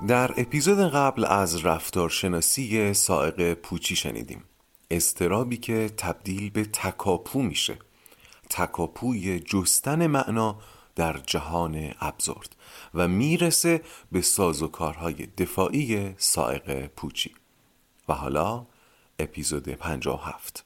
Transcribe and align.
در 0.00 0.40
اپیزود 0.40 0.78
قبل 0.78 1.24
از 1.24 1.66
رفتارشناسی 1.66 2.94
سائق 2.94 3.54
پوچی 3.54 3.96
شنیدیم. 3.96 4.44
استرابی 4.90 5.56
که 5.56 5.90
تبدیل 5.96 6.50
به 6.50 6.64
تکاپو 6.64 7.42
میشه. 7.42 7.78
تکاپوی 8.50 9.40
جستن 9.40 10.06
معنا 10.06 10.58
در 10.94 11.18
جهان 11.18 11.94
ابزورد 12.00 12.56
و 12.94 13.08
می‌رسه 13.08 13.82
به 14.12 14.20
سازوکارهای 14.20 15.26
دفاعی 15.26 16.14
سائق 16.18 16.86
پوچی. 16.86 17.34
و 18.08 18.12
حالا 18.12 18.66
اپیزود 19.18 19.68
57 19.68 20.65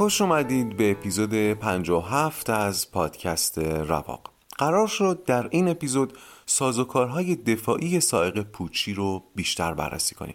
خوش 0.00 0.20
اومدید 0.20 0.76
به 0.76 0.90
اپیزود 0.90 1.34
57 1.34 2.50
از 2.50 2.90
پادکست 2.90 3.58
رواق. 3.58 4.30
قرار 4.58 4.86
شد 4.86 5.24
در 5.26 5.48
این 5.50 5.68
اپیزود 5.68 6.12
سازوکارهای 6.46 7.36
دفاعی 7.36 8.00
سائق 8.00 8.40
پوچی 8.42 8.94
رو 8.94 9.22
بیشتر 9.34 9.74
بررسی 9.74 10.14
کنیم. 10.14 10.34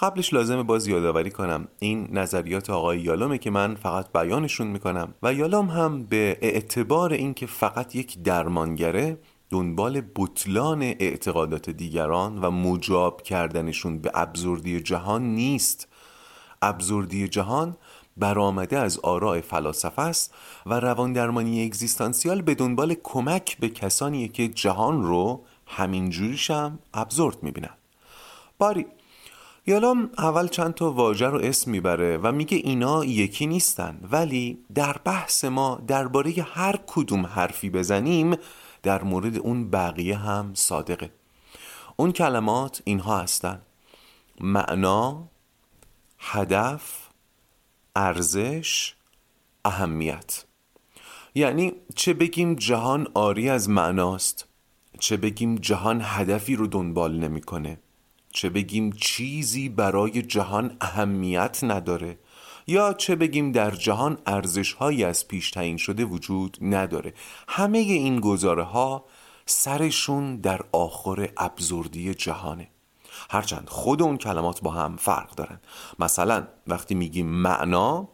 قبلش 0.00 0.34
لازمه 0.34 0.62
باز 0.62 0.86
یادآوری 0.86 1.30
کنم 1.30 1.68
این 1.78 2.08
نظریات 2.12 2.70
آقای 2.70 3.00
یالومه 3.00 3.38
که 3.38 3.50
من 3.50 3.74
فقط 3.74 4.12
بیانشون 4.12 4.66
می‌کنم 4.66 5.14
و 5.22 5.34
یالوم 5.34 5.66
هم 5.66 6.04
به 6.04 6.38
اعتبار 6.40 7.12
اینکه 7.12 7.46
فقط 7.46 7.94
یک 7.94 8.22
درمانگره 8.22 9.18
دنبال 9.50 10.02
بطلان 10.16 10.82
اعتقادات 10.82 11.70
دیگران 11.70 12.38
و 12.38 12.50
مجاب 12.50 13.22
کردنشون 13.22 13.98
به 13.98 14.10
ابزوردی 14.14 14.80
جهان 14.80 15.22
نیست. 15.22 15.88
ابزوردی 16.62 17.28
جهان 17.28 17.76
برآمده 18.16 18.78
از 18.78 18.98
آراء 18.98 19.40
فلاسفه 19.40 20.02
است 20.02 20.34
و 20.66 20.80
رواندرمانی 20.80 21.64
اگزیستانسیال 21.64 22.42
به 22.42 22.54
دنبال 22.54 22.94
کمک 23.02 23.58
به 23.58 23.68
کسانی 23.68 24.28
که 24.28 24.48
جهان 24.48 25.02
رو 25.02 25.44
همین 25.66 26.10
جوریش 26.10 26.50
هم 26.50 26.78
ابزورد 26.94 27.42
می‌بینن. 27.42 27.74
باری 28.58 28.86
یالام 29.66 30.10
اول 30.18 30.48
چند 30.48 30.74
تا 30.74 30.92
واژه 30.92 31.26
رو 31.26 31.38
اسم 31.38 31.70
می‌بره 31.70 32.18
و 32.18 32.32
میگه 32.32 32.56
اینا 32.56 33.04
یکی 33.04 33.46
نیستن 33.46 34.00
ولی 34.10 34.58
در 34.74 34.96
بحث 35.04 35.44
ما 35.44 35.80
درباره 35.86 36.46
هر 36.52 36.78
کدوم 36.86 37.26
حرفی 37.26 37.70
بزنیم 37.70 38.36
در 38.82 39.02
مورد 39.02 39.38
اون 39.38 39.70
بقیه 39.70 40.16
هم 40.16 40.50
صادقه. 40.54 41.10
اون 41.96 42.12
کلمات 42.12 42.82
اینها 42.84 43.18
هستن. 43.18 43.62
معنا 44.40 45.28
هدف 46.18 47.01
ارزش 47.96 48.94
اهمیت. 49.64 50.44
یعنی 51.34 51.72
چه 51.96 52.14
بگیم 52.14 52.54
جهان 52.54 53.08
آری 53.14 53.48
از 53.48 53.68
معناست 53.68 54.48
چه 55.00 55.16
بگیم 55.16 55.54
جهان 55.54 56.00
هدفی 56.04 56.56
رو 56.56 56.66
دنبال 56.66 57.18
نمی‌کنه 57.18 57.80
چه 58.30 58.50
بگیم 58.50 58.92
چیزی 58.92 59.68
برای 59.68 60.22
جهان 60.22 60.76
اهمیت 60.80 61.64
نداره 61.64 62.18
یا 62.66 62.92
چه 62.92 63.16
بگیم 63.16 63.52
در 63.52 63.70
جهان 63.70 64.18
ارزش 64.26 64.72
هایی 64.72 65.04
از 65.04 65.28
پیش 65.28 65.50
تعیین 65.50 65.76
شده 65.76 66.04
وجود 66.04 66.58
نداره. 66.60 67.14
همه 67.48 67.78
این 67.78 68.20
گزاره 68.20 68.62
ها 68.62 69.04
سرشون 69.46 70.36
در 70.36 70.60
آخر 70.72 71.28
ابزوردی 71.36 72.14
جهانه. 72.14 72.68
هرچند 73.30 73.68
خود 73.68 74.02
اون 74.02 74.16
کلمات 74.16 74.60
با 74.60 74.70
هم 74.70 74.96
فرق 74.96 75.34
دارن. 75.34 75.60
مثلا 75.98 76.46
وقتی 76.66 76.94
میگیم 76.94 77.26
معنا 77.26 78.08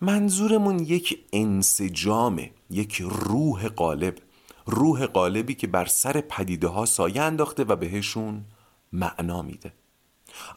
منظورمون 0.00 0.78
یک 0.78 1.24
انسجامه 1.32 2.50
یک 2.70 3.02
روح 3.02 3.68
قالب 3.68 4.18
روح 4.66 5.06
قالبی 5.06 5.54
که 5.54 5.66
بر 5.66 5.84
سر 5.84 6.20
پدیده 6.20 6.68
ها 6.68 6.86
سایه 6.86 7.22
انداخته 7.22 7.64
و 7.64 7.76
بهشون 7.76 8.44
معنا 8.92 9.42
میده. 9.42 9.72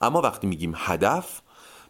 اما 0.02 0.22
وقتی 0.22 0.48
میگیم 0.48 0.74
هدف 0.76 1.42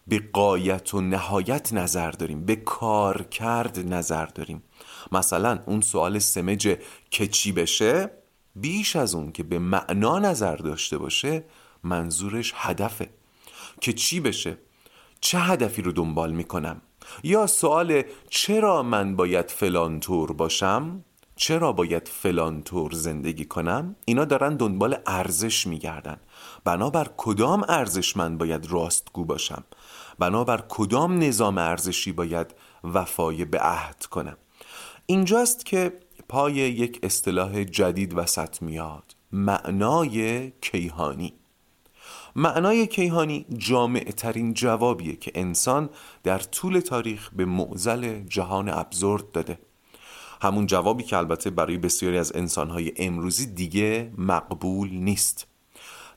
به 0.08 0.30
قایت 0.34 0.94
و 0.94 1.02
نهایت 1.02 1.74
نظر 1.74 2.12
داریم 2.12 2.46
به 2.46 2.56
کار 2.56 3.24
کرد 3.24 3.94
نظر 3.94 4.26
داریم. 4.26 4.64
مثلا 5.12 5.60
اون 5.66 5.82
سوال 5.82 6.20
سمج 6.20 6.78
که 7.10 7.28
چی 7.28 7.52
بشه 7.52 8.12
بیش 8.56 8.96
از 8.96 9.16
اون 9.16 9.32
که 9.32 9.44
به 9.44 9.60
معنا 9.60 10.20
نظر 10.20 10.56
داشته 10.56 10.98
باشه 10.98 11.44
منظورش 11.86 12.54
هدفه. 12.56 13.10
که 13.82 13.94
چی 13.94 14.20
بشه؟ 14.20 14.58
چه 15.22 15.40
هدفی 15.40 15.82
رو 15.82 15.92
دنبال 15.92 16.32
می‌کنم؟ 16.32 16.82
یا 17.24 17.48
سوال 17.48 18.04
چرا 18.30 18.84
من 18.84 19.16
باید 19.16 19.52
فلان 19.52 20.00
طور 20.00 20.34
باشم؟ 20.34 21.04
چرا 21.36 21.72
باید 21.72 22.08
فلان 22.08 22.64
طور 22.64 22.92
زندگی 22.92 23.46
کنم؟ 23.46 23.96
اینا 24.06 24.26
دارن 24.26 24.56
دنبال 24.56 24.98
ارزش 25.08 25.68
میگردن. 25.68 26.18
بنابر 26.64 27.08
کدام 27.18 27.66
ارزش 27.70 28.18
من 28.18 28.38
باید 28.38 28.72
راستگو 28.72 29.26
باشم؟ 29.26 29.64
بنابر 30.20 30.64
کدام 30.70 31.24
نظام 31.24 31.58
ارزشی 31.58 32.12
باید 32.12 32.56
وفای 32.84 33.46
به 33.46 33.60
عهد 33.60 34.06
کنم؟ 34.06 34.38
اینجاست 35.06 35.66
که 35.66 35.94
پای 36.30 36.54
یک 36.54 37.00
اصطلاح 37.04 37.64
جدید 37.64 38.18
وسط 38.18 38.62
میاد. 38.62 39.16
معنای 39.32 40.52
کیهانی. 40.62 41.34
معنای 42.36 42.88
کیهانی 42.88 43.46
جامع 43.58 44.04
ترین 44.04 44.54
جوابیه 44.54 45.16
که 45.16 45.32
انسان 45.36 45.90
در 46.24 46.40
طول 46.40 46.80
تاریخ 46.80 47.30
به 47.36 47.46
معزل 47.46 48.20
جهان 48.20 48.70
ابزورد 48.70 49.32
داده. 49.32 49.60
همون 50.42 50.66
جوابی 50.66 51.04
که 51.04 51.18
البته 51.18 51.50
برای 51.50 51.78
بسیاری 51.78 52.18
از 52.18 52.36
انسانهای 52.36 52.92
امروزی 52.98 53.46
دیگه 53.46 54.12
مقبول 54.18 54.90
نیست. 54.90 55.48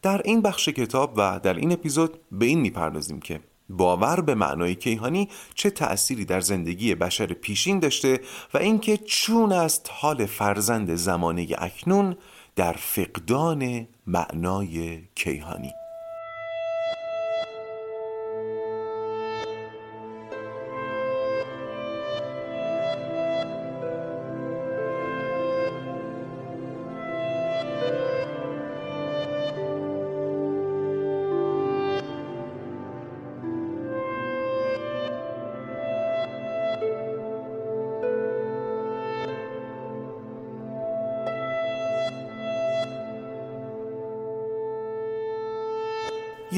در 0.03 0.23
این 0.25 0.43
بخش 0.43 0.69
کتاب 0.69 1.15
و 1.17 1.41
در 1.43 1.55
این 1.55 1.73
اپیزود 1.73 2.21
به 2.33 2.47
این 2.47 2.61
می‌پردازیم 2.61 3.21
که 3.21 3.41
باور 3.69 4.21
به 4.21 4.35
معنای 4.35 4.75
کیهانی 4.75 5.29
چه 5.55 5.71
تأثیری 5.71 6.25
در 6.25 6.41
زندگی 6.41 6.95
بشر 6.95 7.27
پیشین 7.27 7.79
داشته 7.79 8.21
و 8.55 8.59
اینکه 8.59 8.97
چون 8.97 9.53
است 9.53 9.91
حال 9.93 10.27
فرزند 10.27 10.95
زمانه 10.95 11.47
اکنون 11.59 12.17
در 12.57 12.73
فقدان 12.73 13.89
معنای 14.07 15.03
کیهانی. 15.15 15.73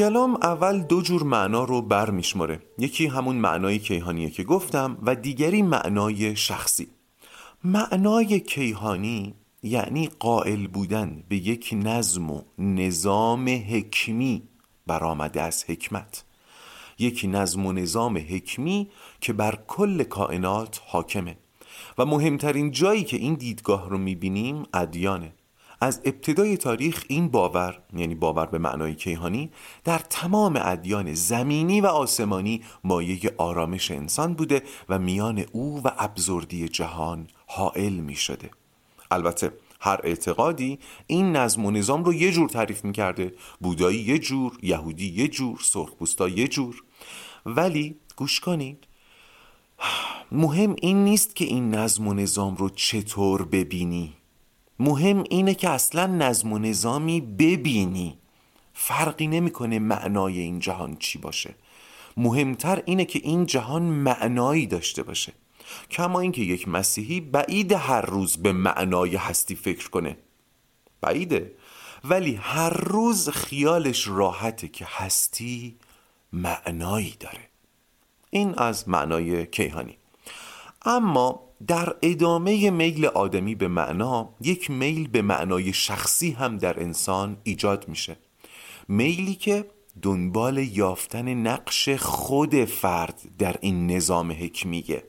یالام 0.00 0.35
اول 0.35 0.81
دو 0.81 1.02
جور 1.02 1.23
معنا 1.23 1.64
رو 1.64 1.82
بر 1.82 2.11
میشماره. 2.11 2.62
یکی 2.79 3.06
همون 3.06 3.37
معنای 3.37 3.79
کیهانیه 3.79 4.31
که 4.31 4.44
گفتم 4.44 4.99
و 5.02 5.14
دیگری 5.14 5.62
معنای 5.62 6.37
شخصی. 6.37 6.88
معنای 7.64 8.41
کیهانی 8.41 9.35
یعنی 9.62 10.08
قائل 10.19 10.67
بودن 10.67 11.23
به 11.29 11.37
یک 11.37 11.70
نظم 11.73 12.31
و 12.31 12.43
نظام 12.58 13.49
حکمی 13.49 14.43
برآمده 14.87 15.43
از 15.43 15.64
حکمت. 15.69 16.25
یک 16.99 17.26
نظم 17.29 17.67
و 17.67 17.73
نظام 17.73 18.17
حکمی 18.17 18.88
که 19.20 19.32
بر 19.32 19.58
کل 19.67 20.02
کائنات 20.02 20.81
حاکمه. 20.87 21.37
و 21.99 22.06
مهمترین 22.06 22.70
جایی 22.70 23.05
که 23.05 23.17
این 23.17 23.35
دیدگاه 23.35 23.91
رو 23.91 23.99
می‌بینیم 23.99 24.62
ادیانه. 24.75 25.32
از 25.80 26.00
ابتدای 26.04 26.56
تاریخ 26.56 27.04
این 27.08 27.28
باور 27.28 27.82
یعنی 27.96 28.14
باور 28.14 28.46
به 28.46 28.58
معنای 28.58 28.94
کیهانی 28.94 29.50
در 29.84 29.98
تمام 29.98 30.60
ادیان 30.62 31.14
زمینی 31.14 31.80
و 31.80 31.86
آسمانی 31.86 32.62
مایه 32.84 33.34
آرامش 33.36 33.90
انسان 33.90 34.34
بوده 34.34 34.62
و 34.88 34.98
میان 34.98 35.44
او 35.52 35.82
و 35.84 35.90
ابزردی 35.98 36.68
جهان 36.68 37.28
حائل 37.46 37.92
می 37.92 38.14
شده 38.14 38.50
البته 39.10 39.52
هر 39.80 40.00
اعتقادی 40.04 40.78
این 41.06 41.36
نظم 41.36 41.66
و 41.66 41.70
نظام 41.70 42.04
رو 42.04 42.14
یه 42.14 42.32
جور 42.32 42.48
تعریف 42.48 42.84
می‌کرده. 42.84 43.34
بودایی 43.60 44.00
یه 44.00 44.18
جور 44.18 44.58
یهودی 44.62 45.12
یه 45.12 45.28
جور 45.28 45.58
سرخپوستا 45.62 46.28
یه 46.28 46.48
جور. 46.48 46.82
ولی 47.46 47.96
گوش 48.16 48.40
کنید 48.40 48.86
مهم 50.32 50.76
این 50.82 51.04
نیست 51.04 51.36
که 51.36 51.44
این 51.44 51.74
نظم 51.74 52.08
و 52.08 52.14
نظام 52.14 52.56
رو 52.56 52.68
چطور 52.68 53.44
ببینی. 53.44 54.19
مهم 54.80 55.24
اینه 55.30 55.54
که 55.54 55.70
اصلا 55.70 56.06
نظم 56.06 56.52
و 56.52 56.58
نظامی 56.58 57.20
ببینی. 57.20 58.18
فرقی 58.74 59.26
نمی‌کنه 59.26 59.78
معنای 59.78 60.38
این 60.38 60.58
جهان 60.58 60.96
چی 60.96 61.18
باشه. 61.18 61.54
مهمتر 62.16 62.82
اینه 62.84 63.04
که 63.04 63.20
این 63.22 63.46
جهان 63.46 63.82
معنایی 63.82 64.66
داشته 64.66 65.02
باشه. 65.02 65.32
کما 65.90 66.20
اینکه 66.20 66.42
یک 66.42 66.68
مسیحی 66.68 67.20
بعید 67.20 67.72
هر 67.72 68.00
روز 68.00 68.36
به 68.36 68.52
معنای 68.52 69.16
هستی 69.16 69.54
فکر 69.54 69.90
کنه. 69.90 70.16
بعیده. 71.00 71.52
ولی 72.04 72.34
هر 72.34 72.70
روز 72.70 73.28
خیالش 73.28 74.08
راحته 74.08 74.68
که 74.68 74.86
هستی 74.88 75.76
معنایی 76.32 77.16
داره. 77.20 77.48
این 78.30 78.54
از 78.58 78.88
معنای 78.88 79.46
کیهانی. 79.46 79.96
اما 80.84 81.50
در 81.66 81.96
ادامه 82.02 82.70
میل 82.70 83.06
آدمی 83.06 83.54
به 83.54 83.68
معنا 83.68 84.34
یک 84.40 84.70
میل 84.70 85.08
به 85.08 85.22
معنای 85.22 85.72
شخصی 85.72 86.30
هم 86.30 86.58
در 86.58 86.82
انسان 86.82 87.36
ایجاد 87.44 87.88
میشه. 87.88 88.16
میلی 88.88 89.34
که 89.34 89.70
دنبال 90.02 90.58
یافتن 90.58 91.34
نقش 91.34 91.88
خود 91.88 92.64
فرد 92.64 93.20
در 93.38 93.56
این 93.60 93.90
نظام 93.90 94.32
حکمیه. 94.32 95.04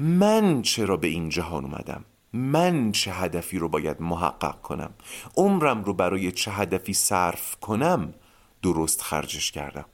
من 0.00 0.62
چرا 0.62 0.96
به 0.96 1.08
این 1.08 1.28
جهان 1.28 1.64
اومدم؟ 1.64 2.04
من 2.32 2.92
چه 2.92 3.12
هدفی 3.12 3.58
رو 3.58 3.68
باید 3.68 4.00
محقق 4.00 4.60
کنم؟ 4.60 4.94
عمرم 5.36 5.84
رو 5.84 5.94
برای 5.94 6.32
چه 6.32 6.50
هدفی 6.50 6.92
صرف 6.92 7.56
کنم؟ 7.56 8.14
درست 8.62 9.02
خرجش 9.02 9.52
کردم. 9.52 9.84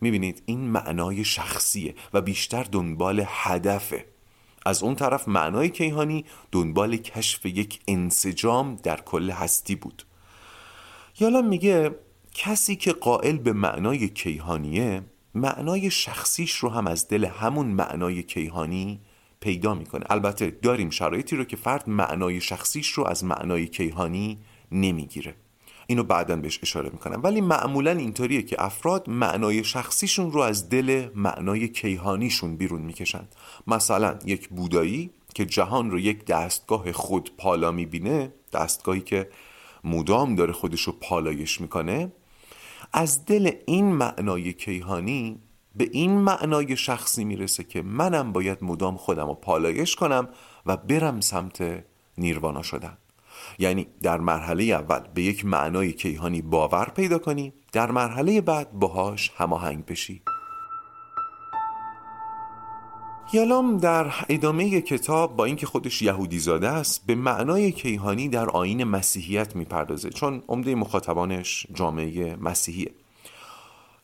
می‌بینید 0.00 0.42
این 0.46 0.60
معنای 0.60 1.24
شخصیه 1.24 1.94
و 2.12 2.20
بیشتر 2.20 2.62
دنبال 2.62 3.24
هدفه. 3.26 4.11
از 4.66 4.82
اون 4.82 4.94
طرف 4.94 5.28
معنای 5.28 5.68
کیهانی 5.68 6.24
دنبال 6.52 6.96
کشف 6.96 7.46
یک 7.46 7.80
انسجام 7.88 8.76
در 8.82 9.00
کل 9.00 9.30
هستی 9.30 9.74
بود. 9.74 10.06
یالا 11.20 11.42
میگه 11.42 11.94
کسی 12.34 12.76
که 12.76 12.92
قائل 12.92 13.38
به 13.38 13.52
معنای 13.52 14.08
کیهانیه 14.08 15.02
معنای 15.34 15.90
شخصیش 15.90 16.54
رو 16.54 16.68
هم 16.68 16.86
از 16.86 17.08
دل 17.08 17.24
همون 17.24 17.66
معنای 17.66 18.22
کیهانی 18.22 19.00
پیدا 19.40 19.74
می‌کنه. 19.74 20.04
البته 20.10 20.50
داریم 20.50 20.90
شرایطی 20.90 21.36
رو 21.36 21.44
که 21.44 21.56
فرد 21.56 21.88
معنای 21.88 22.40
شخصیش 22.40 22.88
رو 22.88 23.06
از 23.06 23.24
معنای 23.24 23.66
کیهانی 23.66 24.38
نمی‌گیره. 24.72 25.34
اینو 25.92 26.02
بعدا 26.02 26.36
بهش 26.36 26.58
اشاره 26.62 26.90
می‌کنم. 26.90 27.20
ولی 27.22 27.40
معمولا 27.40 27.90
اینطوریه 27.90 28.42
که 28.42 28.64
افراد 28.64 29.10
معنای 29.10 29.64
شخصیشون 29.64 30.32
رو 30.32 30.40
از 30.40 30.68
دل 30.68 31.08
معنای 31.14 31.68
کیهانیشون 31.68 32.56
بیرون 32.56 32.82
می‌کشن 32.82 33.28
مثلا 33.66 34.18
یک 34.24 34.48
بودایی 34.48 35.10
که 35.34 35.46
جهان 35.46 35.90
رو 35.90 35.98
یک 35.98 36.24
دستگاه 36.24 36.92
خود 36.92 37.36
پالا 37.36 37.70
می‌بینه 37.70 38.32
دستگاهی 38.52 39.00
که 39.00 39.28
مدام 39.84 40.34
داره 40.34 40.52
خودش 40.52 40.80
رو 40.80 40.92
پالایش 41.00 41.60
می‌کنه 41.60 42.12
از 42.92 43.24
دل 43.24 43.50
این 43.66 43.92
معنای 43.92 44.52
کیهانی 44.52 45.40
به 45.76 45.88
این 45.92 46.18
معنای 46.18 46.76
شخصی 46.76 47.24
می‌رسه 47.24 47.64
که 47.64 47.82
منم 47.82 48.32
باید 48.32 48.64
مدام 48.64 48.96
خودم 48.96 49.26
رو 49.26 49.34
پالایش 49.34 49.96
کنم 49.96 50.28
و 50.66 50.76
برم 50.76 51.20
سمت 51.20 51.84
نیروانا 52.18 52.62
شدن. 52.62 52.98
یعنی 53.58 53.86
در 54.02 54.20
مرحله 54.20 54.64
اول 54.64 55.00
به 55.14 55.22
یک 55.22 55.44
معنای 55.44 55.92
کیهانی 55.92 56.42
باور 56.42 56.84
پیدا 56.84 57.18
کنی 57.18 57.52
در 57.72 57.90
مرحله 57.90 58.40
بعد 58.40 58.72
باهاش 58.72 59.32
هماهنگ 59.36 59.86
بشی. 59.86 60.22
یالام 63.34 63.76
در 63.76 64.14
ادامه 64.28 64.80
کتاب 64.80 65.36
با 65.36 65.44
اینکه 65.44 65.66
خودش 65.66 66.02
یهودی 66.02 66.38
زاده 66.38 66.68
است 66.68 67.06
به 67.06 67.14
معنای 67.14 67.72
کیهانی 67.72 68.28
در 68.28 68.50
آین 68.50 68.84
مسیحیت 68.84 69.56
می‌پردازه 69.56 70.10
چون 70.10 70.42
عمده 70.48 70.74
مخاطبانش 70.74 71.66
جامعه 71.74 72.36
مسیحیه. 72.36 72.90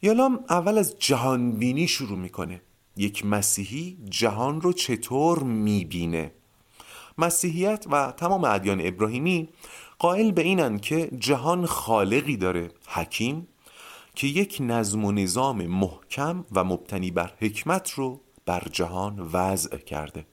یالام 0.02 0.40
اول 0.48 0.78
از 0.78 0.98
جهانبینی 0.98 1.88
شروع 1.88 2.18
می‌کنه. 2.18 2.62
یک 2.96 3.26
مسیحی 3.26 3.98
جهان 4.10 4.60
رو 4.60 4.72
چطور 4.72 5.42
می‌بینه؟ 5.42 6.32
مسیحیت 7.18 7.84
و 7.90 8.12
تمام 8.16 8.44
ادیان 8.44 8.80
ابراهیمی 8.86 9.48
قائل 9.98 10.32
به 10.32 10.42
اینن 10.42 10.78
که 10.78 11.10
جهان 11.18 11.66
خالقی 11.66 12.36
داره 12.36 12.70
حکیم 12.88 13.48
که 14.14 14.26
یک 14.26 14.58
نظم 14.60 15.04
و 15.04 15.12
نظام 15.12 15.66
محکم 15.66 16.44
و 16.52 16.64
مبتنی 16.64 17.10
بر 17.10 17.32
حکمت 17.38 17.90
رو 17.90 18.20
بر 18.46 18.62
جهان 18.72 19.30
وضع 19.32 19.76
کرده. 19.76 20.26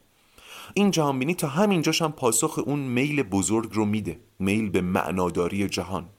این 0.74 0.92
جهانبینی 0.92 1.34
تا 1.34 1.48
همینجاش 1.48 2.02
هم 2.02 2.12
پاسخ 2.12 2.60
اون 2.66 2.80
میل 2.80 3.24
بزرگ 3.24 3.70
رو 3.74 3.86
میده 3.86 4.20
میل 4.40 4.70
به 4.70 4.82
معناداری 4.82 5.70
جهان. 5.70 6.10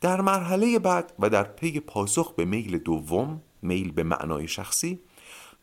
در 0.00 0.20
مرحله 0.20 0.78
بعد 0.78 1.12
و 1.18 1.30
در 1.30 1.42
پی 1.42 1.80
پاسخ 1.80 2.34
به 2.34 2.44
میل 2.44 2.78
دوم 2.78 3.42
میل 3.62 3.92
به 3.92 4.02
معنای 4.02 4.48
شخصی 4.48 5.00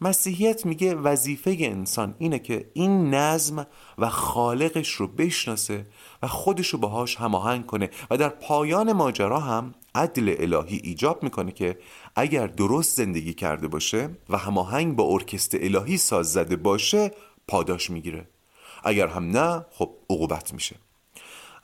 مسیحیت 0.02 0.66
میگه 0.66 0.96
وظیفه 0.96 1.58
انسان 1.60 2.16
اینه 2.20 2.40
که 2.40 2.70
این 2.74 3.14
نظم 3.14 3.68
و 3.98 4.10
خالقش 4.10 4.90
رو 4.90 5.08
بشناسه 5.08 5.86
و 6.24 6.28
خودش 6.28 6.68
رو 6.68 6.80
باهاش 6.80 7.16
هماهنگ 7.16 7.66
کنه 7.66 7.90
و 8.12 8.18
در 8.18 8.30
پایان 8.30 8.94
ماجرا 8.94 9.40
هم 9.40 9.74
عدل 9.96 10.36
الهی 10.40 10.82
ایجاب 10.84 11.24
می‌کنه 11.24 11.52
که 11.52 11.78
اگر 12.16 12.48
درست 12.48 12.98
زندگی 12.98 13.34
کرده 13.34 13.68
باشه 13.68 14.10
و 14.30 14.38
هماهنگ 14.38 14.96
با 14.96 15.04
ارکست 15.04 15.56
الهی 15.56 15.98
ساز 15.98 16.34
زده 16.34 16.56
باشه 16.56 17.12
پاداش 17.48 17.90
می‌گیره. 17.90 18.28
اگر 18.84 19.08
هم 19.08 19.38
نه 19.38 19.66
خب 19.72 19.92
عقوبت 20.10 20.54
میشه. 20.54 20.76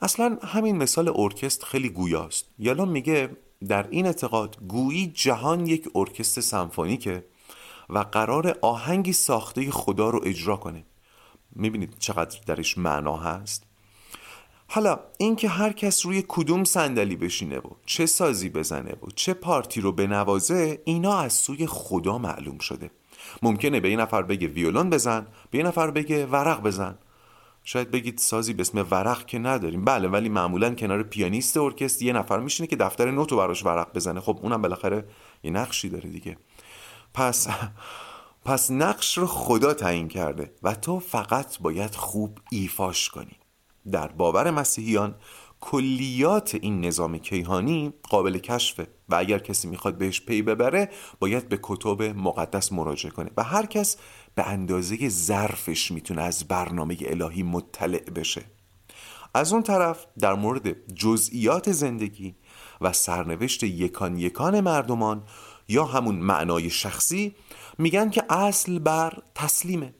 اصلا 0.02 0.38
همین 0.42 0.76
مثال 0.76 1.12
ارکست 1.16 1.64
خیلی 1.64 1.88
گویاست. 1.88 2.44
یالان 2.58 2.88
میگه 2.88 3.36
در 3.68 3.86
این 3.90 4.06
اعتقاد 4.06 4.56
گویی 4.68 5.06
جهان 5.06 5.66
یک 5.66 5.88
ارکست 5.94 6.40
سمفونیکه. 6.40 7.24
و 7.90 7.98
قرار 7.98 8.58
آهنگی 8.62 9.12
ساخته 9.12 9.70
خدا 9.70 10.10
رو 10.10 10.20
اجرا 10.24 10.56
کنه. 10.56 10.84
می‌بینید 11.52 11.98
چقدر 11.98 12.40
درش 12.46 12.78
معنا 12.78 13.16
هست؟ 13.16 13.66
حالا 14.68 14.98
اینکه 15.18 15.48
هر 15.48 15.72
کس 15.72 16.06
روی 16.06 16.24
کدوم 16.28 16.64
صندلی 16.64 17.16
بشینه 17.16 17.58
و 17.58 17.70
چه 17.86 18.06
سازی 18.06 18.48
بزنه 18.48 18.92
و 18.92 19.06
چه 19.16 19.34
پارتی 19.34 19.80
رو 19.80 19.92
بنوازه 19.92 20.82
اینا 20.84 21.18
از 21.18 21.32
سوی 21.32 21.66
خدا 21.66 22.18
معلوم 22.18 22.58
شده. 22.58 22.90
ممکنه 23.42 23.80
به 23.80 23.88
این 23.88 24.00
نفر 24.00 24.22
بگه 24.22 24.48
ویولون 24.48 24.90
بزن 24.90 25.26
به 25.50 25.58
این 25.58 25.66
نفر 25.66 25.90
بگه 25.90 26.26
ورق 26.26 26.62
بزن. 26.62 26.98
شاید 27.64 27.90
بگید 27.90 28.18
سازی 28.18 28.52
به 28.52 28.60
اسم 28.60 28.86
ورق 28.90 29.26
که 29.26 29.38
نداریم. 29.38 29.84
بله 29.84 30.08
ولی 30.08 30.28
معمولا 30.28 30.74
کنار 30.74 31.02
پیانیست 31.02 31.56
ارکستر 31.56 32.04
یه 32.04 32.12
نفر 32.12 32.40
میشینه 32.40 32.66
که 32.66 32.76
دفتر 32.76 33.10
نوتو 33.10 33.36
براش 33.36 33.64
ورق 33.64 33.94
بزنه. 33.94 34.20
خب 34.20 34.38
اونم 34.42 34.62
بالاخره 34.62 35.04
یه 35.42 35.50
نقشی 35.50 35.88
داره 35.88 36.10
دیگه. 36.10 36.36
پس 37.14 37.48
پس 38.44 38.70
نقش 38.70 39.18
رو 39.18 39.26
خدا 39.26 39.74
تعیین 39.74 40.08
کرده 40.08 40.52
و 40.62 40.74
تو 40.74 41.00
فقط 41.00 41.58
باید 41.58 41.94
خوب 41.94 42.38
ایفاش 42.50 43.08
کنی. 43.08 43.36
در 43.92 44.08
باور 44.08 44.50
مسیحیان 44.50 45.14
کلیات 45.60 46.54
این 46.54 46.84
نظام 46.84 47.18
کیهانی 47.18 47.92
قابل 48.02 48.38
کشفه 48.38 48.86
و 49.08 49.14
اگر 49.14 49.38
کسی 49.38 49.68
می‌خواد 49.68 49.98
بهش 49.98 50.20
پی 50.20 50.42
ببره 50.42 50.90
باید 51.18 51.48
به 51.48 51.58
کتب 51.62 52.02
مقدس 52.02 52.72
مراجعه 52.72 53.10
کنه 53.10 53.30
و 53.36 53.42
هر 53.42 53.66
کس 53.66 53.96
به 54.34 54.48
اندازه 54.48 55.08
ظرفش 55.08 55.90
می‌تونه 55.90 56.22
از 56.22 56.48
برنامه 56.48 56.96
الهی 57.00 57.42
مطلع 57.42 58.10
بشه. 58.10 58.44
از 59.34 59.52
اون 59.52 59.62
طرف 59.62 60.06
در 60.18 60.34
مورد 60.34 60.94
جزئیات 60.94 61.72
زندگی 61.72 62.34
و 62.80 62.92
سرنوشت 62.92 63.62
یکان 63.62 64.18
یکان 64.18 64.60
مردمان 64.60 65.22
یا 65.70 65.84
همون 65.84 66.14
معنای 66.14 66.70
شخصی 66.70 67.34
میگن 67.78 68.10
که 68.10 68.32
اصل 68.32 68.78
بر 68.78 69.18
تسلیمه. 69.34 69.94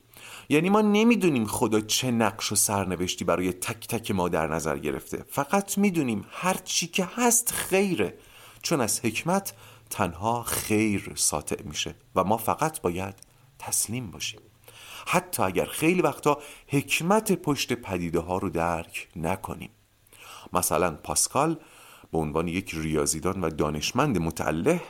یعنی 0.48 0.70
ما 0.70 0.80
نمی‌دونیم 0.80 1.46
خدا 1.46 1.80
چه 1.80 2.10
نقش 2.10 2.52
و 2.52 2.54
سرنوشتی 2.54 3.24
برای 3.24 3.52
تک 3.52 3.86
تک 3.86 4.10
ما 4.10 4.28
در 4.28 4.46
نظر 4.46 4.78
گرفته. 4.78 5.24
فقط 5.28 5.78
می‌دونیم 5.78 6.24
هر 6.30 6.56
چی 6.64 6.86
که 6.86 7.08
هست 7.16 7.52
خیره 7.52 8.18
چون 8.62 8.80
از 8.80 9.00
حکمت 9.04 9.52
تنها 9.90 10.42
خیر 10.42 11.12
ساطع 11.14 11.62
میشه 11.62 11.94
و 12.14 12.24
ما 12.24 12.36
فقط 12.36 12.80
باید 12.80 13.14
تسلیم 13.58 14.10
باشیم. 14.10 14.40
حتی 15.06 15.42
اگر 15.42 15.64
خیلی 15.64 16.02
وقتا 16.02 16.38
حکمت 16.68 17.32
پشت 17.32 17.72
پدیده 17.72 18.18
ها 18.18 18.38
رو 18.38 18.50
درک 18.50 19.08
نکنیم. 19.16 19.70
مثلا 20.52 20.90
پاسکال 20.90 21.58
به 22.12 22.18
عنوان 22.18 22.48
یک 22.48 22.70
ریاضیدان 22.74 23.40
و 23.40 23.50
دانشمند 23.50 24.18
متعله 24.18 24.80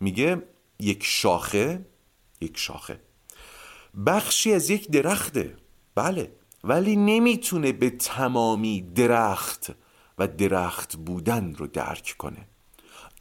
میگه 0.00 0.42
یک 0.80 1.04
شاخه 1.04 1.86
یک 2.40 2.58
شاخه. 2.58 3.00
بخشی 4.06 4.52
از 4.52 4.70
یک 4.70 4.90
درخته. 4.90 5.56
بله. 5.94 6.32
ولی 6.64 6.96
نمی‌تونه 6.96 7.72
به 7.72 7.90
تمامی 7.90 8.80
درخت 8.80 9.70
و 10.18 10.28
درخت 10.28 10.96
بودن 10.96 11.54
رو 11.54 11.66
درک 11.66 12.14
کنه. 12.18 12.48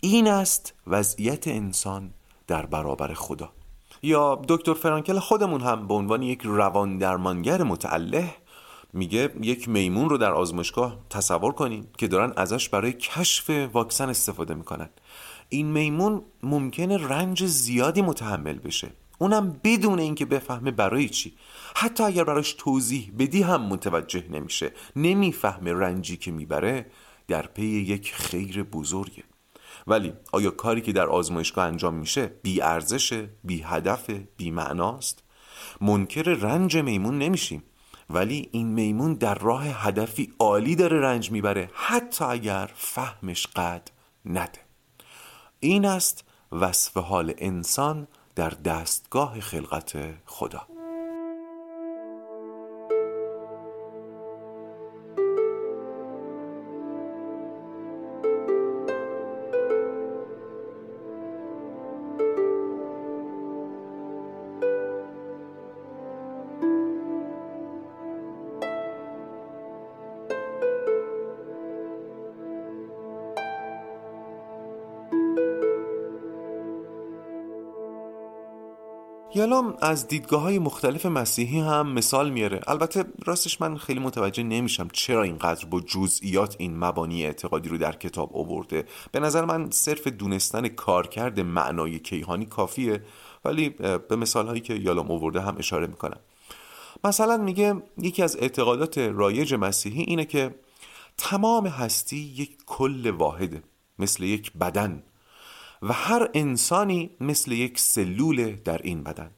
این 0.01 0.27
است 0.27 0.73
وضعیت 0.87 1.47
انسان 1.47 2.13
در 2.47 2.65
برابر 2.65 3.13
خدا. 3.13 3.53
یا 4.03 4.41
دکتر 4.47 4.73
فرانکل 4.73 5.19
خودمون 5.19 5.61
هم 5.61 5.87
به 5.87 5.93
عنوان 5.93 6.23
یک 6.23 6.41
روان 6.43 6.97
درمانگر 6.97 7.63
متعله 7.63 8.35
میگه 8.93 9.33
یک 9.41 9.69
میمون 9.69 10.09
رو 10.09 10.17
در 10.17 10.33
آزمایشگاه 10.33 10.97
تصور 11.09 11.53
کنین 11.53 11.87
که 11.97 12.07
دارن 12.07 12.33
ازش 12.37 12.69
برای 12.69 12.93
کشف 12.93 13.49
واکسن 13.49 14.09
استفاده 14.09 14.53
می‌کنن. 14.53 14.89
این 15.49 15.71
میمون 15.71 16.21
ممکنه 16.43 17.07
رنج 17.07 17.45
زیادی 17.45 18.01
متحمل 18.01 18.59
بشه. 18.59 18.91
اونم 19.19 19.59
بدون 19.63 19.99
اینکه 19.99 20.25
بفهمه 20.25 20.71
برای 20.71 21.09
چی. 21.09 21.33
حتی 21.75 22.03
اگر 22.03 22.23
براش 22.23 22.53
توضیح 22.53 23.11
بدی 23.19 23.41
هم 23.41 23.61
متوجه 23.61 24.23
نمیشه. 24.29 24.71
نمی‌فهمه 24.95 25.73
رنجی 25.73 26.17
که 26.17 26.31
می‌بره 26.31 26.85
در 27.27 27.47
پی 27.47 27.65
یک 27.65 28.13
خیر 28.13 28.63
بزرگه. 28.63 29.23
ولی 29.87 30.13
آیا 30.31 30.51
کاری 30.51 30.81
که 30.81 30.93
در 30.93 31.07
آزمایشگاه 31.07 31.65
انجام 31.65 31.93
میشه 31.93 32.31
بی 32.43 32.61
ارزشه 32.61 33.29
بی 33.43 33.61
هدف 33.61 34.09
بی 34.37 34.51
معناست؟ 34.51 35.23
منکر 35.81 36.23
رنج 36.23 36.77
میمون 36.77 37.17
نمیشیم. 37.17 37.63
ولی 38.09 38.49
این 38.51 38.67
میمون 38.67 39.13
در 39.13 39.35
راه 39.35 39.87
هدفی 39.87 40.33
عالی 40.39 40.75
داره 40.75 40.99
رنج 40.99 41.31
می‌بره 41.31 41.69
حتی 41.73 42.25
اگر 42.25 42.69
فهمش 42.75 43.47
قد 43.47 43.91
نده. 44.25 44.64
این 45.59 45.85
است 45.85 46.23
وصف 46.51 46.97
حال 46.97 47.33
انسان 47.37 48.07
در 48.35 48.49
دستگاه 48.49 49.39
خلقت 49.39 49.97
خدا. 50.25 50.67
یالام 79.45 79.77
از 79.81 80.07
دیدگاه 80.07 80.41
های 80.41 80.59
مختلف 80.59 81.05
مسیحی 81.05 81.59
هم 81.59 81.87
مثال 81.93 82.29
میاره. 82.29 82.61
البته 82.67 83.05
راستش 83.25 83.61
من 83.61 83.77
خیلی 83.77 83.99
متوجه 83.99 84.43
نمیشم 84.43 84.87
چرا 84.93 85.23
اینقدر 85.23 85.65
با 85.65 85.79
جزئیات 85.79 86.55
این 86.59 86.77
مبانی 86.77 87.25
اعتقادی 87.25 87.69
رو 87.69 87.77
در 87.77 87.91
کتاب 87.91 88.37
آورده. 88.37 88.85
به 89.11 89.19
نظر 89.19 89.45
من 89.45 89.69
صرف 89.71 90.07
دونستن 90.07 90.67
کارکرد 90.67 91.39
معنای 91.39 91.99
کیهانی 91.99 92.45
کافیه 92.45 93.03
ولی 93.45 93.69
به 94.09 94.15
مثال 94.15 94.47
هایی 94.47 94.61
که 94.61 94.73
یالام 94.73 95.11
آورده 95.11 95.41
هم 95.41 95.55
اشاره 95.57 95.87
می‌کنم. 95.87 96.19
مثلا 97.03 97.37
میگه 97.37 97.83
یکی 97.97 98.23
از 98.23 98.37
اعتقادات 98.39 98.97
رایج 98.97 99.53
مسیحی 99.53 100.03
اینه 100.03 100.25
که 100.25 100.55
تمام 101.17 101.67
هستی 101.67 102.17
یک 102.17 102.57
کل 102.65 103.09
واحده 103.09 103.63
مثل 103.99 104.23
یک 104.23 104.53
بدن. 104.53 105.03
و 105.81 105.93
هر 105.93 106.29
انسانی 106.33 107.09
مثل 107.19 107.51
یک 107.51 107.79
سلول 107.79 108.55
در 108.55 108.81
این 108.83 109.03
بدن. 109.03 109.31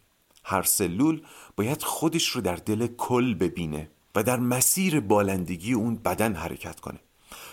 هر 0.43 0.63
سلول 0.63 1.21
باید 1.55 1.83
خودش 1.83 2.27
رو 2.29 2.41
در 2.41 2.55
دل 2.55 2.87
کل 2.87 3.33
ببینه 3.33 3.89
و 4.15 4.23
در 4.23 4.39
مسیر 4.39 4.99
بالندگی 4.99 5.73
اون 5.73 5.95
بدن 5.95 6.33
حرکت 6.33 6.79
کنه. 6.79 6.99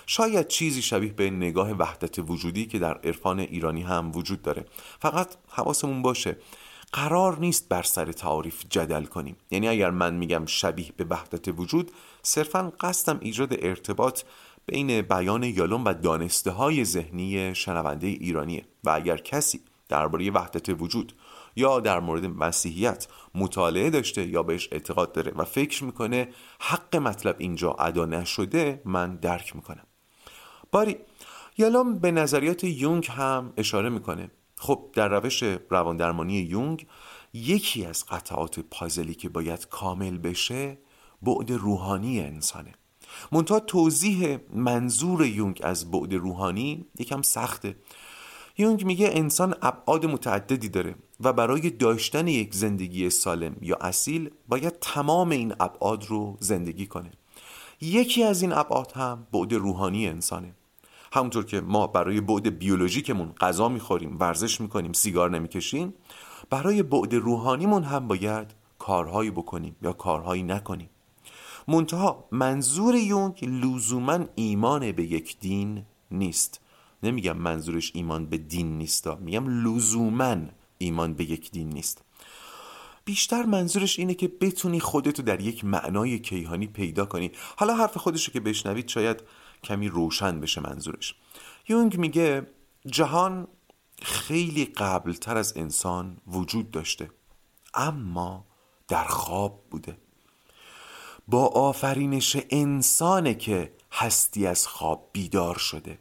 شاید 0.07 0.49
چیزی 0.49 0.83
شبیه 0.83 1.13
به 1.13 1.31
نگاه 1.31 1.73
وحدت 1.73 2.19
وجودی 2.19 2.67
که 2.67 2.79
در 2.79 2.95
عرفان 2.95 3.41
ایرانی 3.41 3.83
هم 3.83 4.13
وجود 4.15 4.43
داره. 4.43 4.65
فقط 5.01 5.35
حواسمون 5.49 6.03
باشه 6.03 6.37
قرار 6.93 7.39
نیست 7.39 7.69
بر 7.69 7.83
سر 7.83 8.13
تعاریف 8.13 8.65
جدل 8.71 9.05
کنیم. 9.05 9.37
یعنی 9.51 9.69
اگر 9.69 9.91
من 9.91 10.15
میگم 10.15 10.47
شبیه 10.47 10.93
به 10.97 11.05
وحدت 11.05 11.49
وجود 11.49 11.91
صرفا 12.23 12.73
قصدم 12.81 13.19
ایجاد 13.21 13.57
ارتباط 13.59 14.23
بین 14.67 15.03
بیان 15.03 15.43
یالوم 15.43 15.85
و 15.85 15.95
دانسته 15.95 16.51
های 16.51 16.85
ذهنی 16.85 17.55
شنونده 17.55 18.07
ایرانیه 18.07 18.65
و 18.85 18.91
اگر 18.91 19.17
کسی 19.17 19.61
درباره 19.89 20.31
وحدت 20.31 20.83
وجود 20.83 21.13
یا 21.57 21.81
در 21.81 22.01
مورد 22.01 22.27
مسیحیت 22.27 23.07
مطالعه 23.35 23.91
داشته 23.91 24.27
یا 24.27 24.43
بهش 24.43 24.69
اعتقاد 24.73 25.13
داره 25.13 25.33
و 25.37 25.45
فکر 25.45 25.85
می‌کنه 25.85 26.29
حق 26.61 26.97
مطلب 26.97 27.37
اینجا 27.39 27.73
ادا 27.73 28.05
نشده 28.05 28.83
من 28.85 29.17
درک 29.17 29.57
می‌کنم. 29.57 29.87
باری 30.73 30.97
یالوم 31.59 31.99
به 31.99 32.11
نظریات 32.11 32.65
یونگ 32.65 33.07
هم 33.11 33.53
اشاره 33.57 33.89
می‌کنه. 33.89 34.31
خب 34.57 34.91
در 34.93 35.09
روش 35.09 35.43
رواندرمانی 35.71 36.35
یونگ 36.35 36.87
یکی 37.33 37.87
از 37.87 38.07
قطعات 38.07 38.61
پازلی 38.61 39.15
که 39.15 39.29
باید 39.29 39.69
کامل 39.69 40.19
بشه 40.19 40.79
بعد 41.23 41.51
روحانی 41.51 42.21
انسانه. 42.21 42.73
منتها 43.33 43.61
توضیح 43.61 44.39
منظور 44.55 45.27
یونگ 45.27 45.61
از 45.65 45.91
بعد 45.91 46.15
روحانی 46.15 46.87
یکم 46.99 47.23
سخته. 47.23 47.77
یونگ 48.59 48.85
میگه 48.85 49.11
انسان 49.13 49.55
ابعاد 49.63 50.07
متعددی 50.07 50.69
داره 50.69 50.95
و 51.21 51.33
برای 51.33 51.71
داشتن 51.71 52.29
یک 52.29 52.55
زندگی 52.55 53.11
سالم 53.11 53.57
یا 53.61 53.77
اصیل 53.81 54.31
باید 54.49 54.79
تمام 54.81 55.31
این 55.31 55.55
ابعاد 55.61 56.05
رو 56.05 56.37
زندگی 56.41 56.87
کنه. 56.87 57.11
یکی 57.81 58.23
از 58.23 58.43
این 58.43 58.53
ابعاد 58.53 58.93
هم 58.93 59.27
بعد 59.33 59.53
روحانی 59.53 60.09
انسانه. 60.09 60.55
همونطور 61.13 61.45
که 61.45 61.61
ما 61.61 61.87
برای 61.87 62.21
بعد 62.21 62.59
بیولوژیکمون 62.59 63.33
غذا 63.33 63.69
می‌خوریم 63.69 64.17
ورزش 64.21 64.61
می‌کنیم 64.61 64.93
سیگار 64.93 65.31
نمی‌کشیم 65.31 65.95
برای 66.51 66.83
بعد 66.83 67.15
روحانیمون 67.15 67.83
هم 67.83 68.09
باید 68.09 68.55
کارهایی 68.79 69.31
بکنیم 69.31 69.77
یا 69.83 69.93
کارهایی 69.93 70.43
نکنیم. 70.43 70.91
منتها 71.69 72.29
منظور 72.31 72.95
یونگ 72.95 73.45
لزوما 73.45 74.19
ایمان 74.35 74.93
به 74.93 75.05
یک 75.05 75.39
دین 75.41 75.85
نیست. 76.11 76.61
نمیگم 77.03 77.37
منظورش 77.37 77.91
ایمان 77.95 78.27
به 78.27 78.39
دین 78.39 78.79
نیست 78.79 79.07
میگم 79.07 79.69
لزوما 79.69 80.37
ایمان 80.79 81.15
به 81.15 81.25
یک 81.25 81.51
دین 81.51 81.69
نیست. 81.69 82.05
بیشتر 83.05 83.43
منظورش 83.43 83.99
اینه 83.99 84.15
که 84.15 84.29
بتونی 84.29 84.81
خودتو 84.81 85.23
در 85.23 85.41
یک 85.41 85.65
معنای 85.65 86.19
کیهانی 86.19 86.67
پیدا 86.67 87.07
کنی. 87.07 87.31
حالا 87.57 87.77
حرف 87.77 87.97
خودشو 87.97 88.33
که 88.33 88.41
بشنوید 88.41 88.89
شاید 88.89 89.23
کمی 89.65 89.89
روشن 89.89 90.41
بشه 90.41 90.61
منظورش. 90.61 91.15
یونگ 91.69 91.99
میگه 91.99 92.47
جهان 92.87 93.49
خیلی 94.03 94.65
قبلتر 94.65 95.37
از 95.37 95.57
انسان 95.57 96.17
وجود 96.27 96.71
داشته 96.71 97.11
اما 97.75 98.47
در 98.89 99.05
خواب 99.05 99.65
بوده. 99.71 99.97
با 101.29 101.47
آفرینش 101.47 102.37
انسانه 102.51 103.35
که 103.35 103.73
هستی 103.93 104.47
از 104.47 104.67
خواب 104.67 105.11
بیدار 105.13 105.59
شده. 105.59 105.99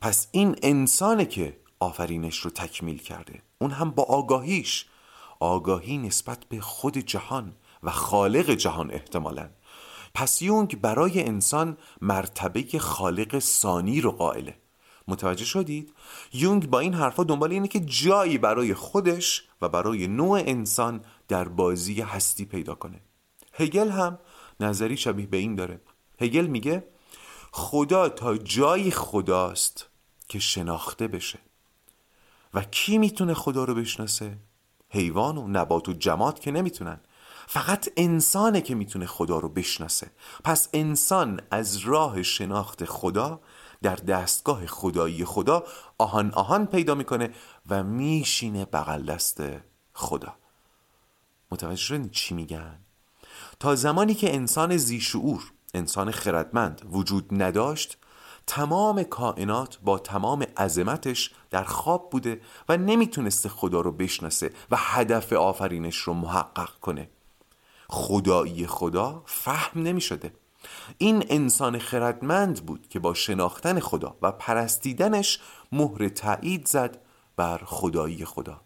پس 0.00 0.28
این 0.32 0.56
انسانه 0.62 1.24
که 1.24 1.56
آفرینش 1.80 2.38
رو 2.38 2.50
تکمیل 2.50 2.98
کرده 2.98 3.42
اون 3.58 3.70
هم 3.70 3.90
با 3.90 4.02
آگاهیش. 4.02 4.86
آگاهی 5.40 5.98
نسبت 5.98 6.44
به 6.48 6.60
خود 6.60 6.98
جهان 6.98 7.52
و 7.82 7.90
خالق 7.90 8.50
جهان 8.50 8.90
احتمالا. 8.90 9.50
پس 10.14 10.42
یونگ 10.42 10.80
برای 10.80 11.24
انسان 11.24 11.76
مرتبه 12.00 12.78
خالق 12.78 13.38
ثانی 13.38 14.00
رو 14.00 14.10
قائله. 14.10 14.56
متوجه 15.08 15.44
شدید؟ 15.44 15.94
یونگ 16.32 16.70
با 16.70 16.80
این 16.80 16.94
حرفا 16.94 17.24
دنبال 17.24 17.52
اینه 17.52 17.68
که 17.68 17.80
جایی 17.80 18.38
برای 18.38 18.74
خودش 18.74 19.44
و 19.62 19.68
برای 19.68 20.06
نوع 20.06 20.42
انسان 20.46 21.04
در 21.28 21.48
بازی 21.48 22.00
هستی 22.00 22.44
پیدا 22.44 22.74
کنه. 22.74 23.00
هگل 23.52 23.88
هم 23.88 24.18
نظری 24.60 24.96
شبیه 24.96 25.26
به 25.26 25.36
این 25.36 25.54
داره. 25.54 25.80
هگل 26.20 26.46
میگه 26.46 26.84
خدا 27.52 28.08
تا 28.08 28.36
جایی 28.36 28.90
خداست 28.90 29.86
که 30.28 30.38
شناخته 30.38 31.08
بشه. 31.08 31.38
و 32.54 32.62
کی 32.62 32.98
می‌تونه 32.98 33.34
خدا 33.34 33.64
رو 33.64 33.74
بشناسه؟ 33.74 34.38
حیوان 34.88 35.38
و 35.38 35.48
نبات 35.48 35.88
و 35.88 35.92
جماد 35.92 36.38
که 36.38 36.50
نمی‌تونن. 36.50 37.00
فقط 37.46 37.88
انسانه 37.96 38.60
که 38.60 38.74
می‌تونه 38.74 39.06
خدا 39.06 39.38
رو 39.38 39.48
بشناسه. 39.48 40.10
پس 40.44 40.68
انسان 40.72 41.40
از 41.50 41.76
راه 41.76 42.22
شناخت 42.22 42.84
خدا 42.84 43.40
در 43.82 43.94
دستگاه 43.94 44.66
خدایی 44.66 45.24
خدا 45.24 45.64
آهان 45.98 46.30
آهان 46.34 46.66
پیدا 46.66 46.94
می‌کنه 46.94 47.34
و 47.68 47.82
میشینه 47.82 48.64
بغل 48.64 49.06
دست 49.06 49.42
خدا. 49.92 50.34
متوجه 51.50 52.08
چی 52.08 52.34
میگن؟ 52.34 52.78
تا 53.60 53.74
زمانی 53.74 54.14
که 54.14 54.34
انسان 54.34 54.76
زیشعور 54.76 55.52
انسان 55.74 56.10
خردمند 56.10 56.82
وجود 56.90 57.42
نداشت 57.42 57.98
تمام 58.46 59.02
کائنات 59.02 59.78
با 59.82 59.98
تمام 59.98 60.42
عظمتش 60.42 61.30
در 61.50 61.64
خواب 61.64 62.10
بوده 62.10 62.40
و 62.68 62.76
نمی‌تونسته 62.76 63.48
خدا 63.48 63.80
رو 63.80 63.92
بشناسه 63.92 64.52
و 64.70 64.76
هدف 64.78 65.32
آفرینش 65.32 65.96
رو 65.96 66.14
محقق 66.14 66.70
کنه. 66.80 67.10
خدایی 67.88 68.66
خدا 68.66 69.22
فهم 69.26 69.82
نمی 69.82 70.00
شده 70.00 70.32
این 70.98 71.24
انسان 71.28 71.78
خردمند 71.78 72.66
بود 72.66 72.88
که 72.88 72.98
با 72.98 73.14
شناختن 73.14 73.80
خدا 73.80 74.16
و 74.22 74.32
پرستیدنش 74.32 75.40
مهر 75.72 76.08
تایید 76.08 76.66
زد 76.66 76.98
بر 77.36 77.60
خدایی 77.64 78.24
خدا. 78.24 78.60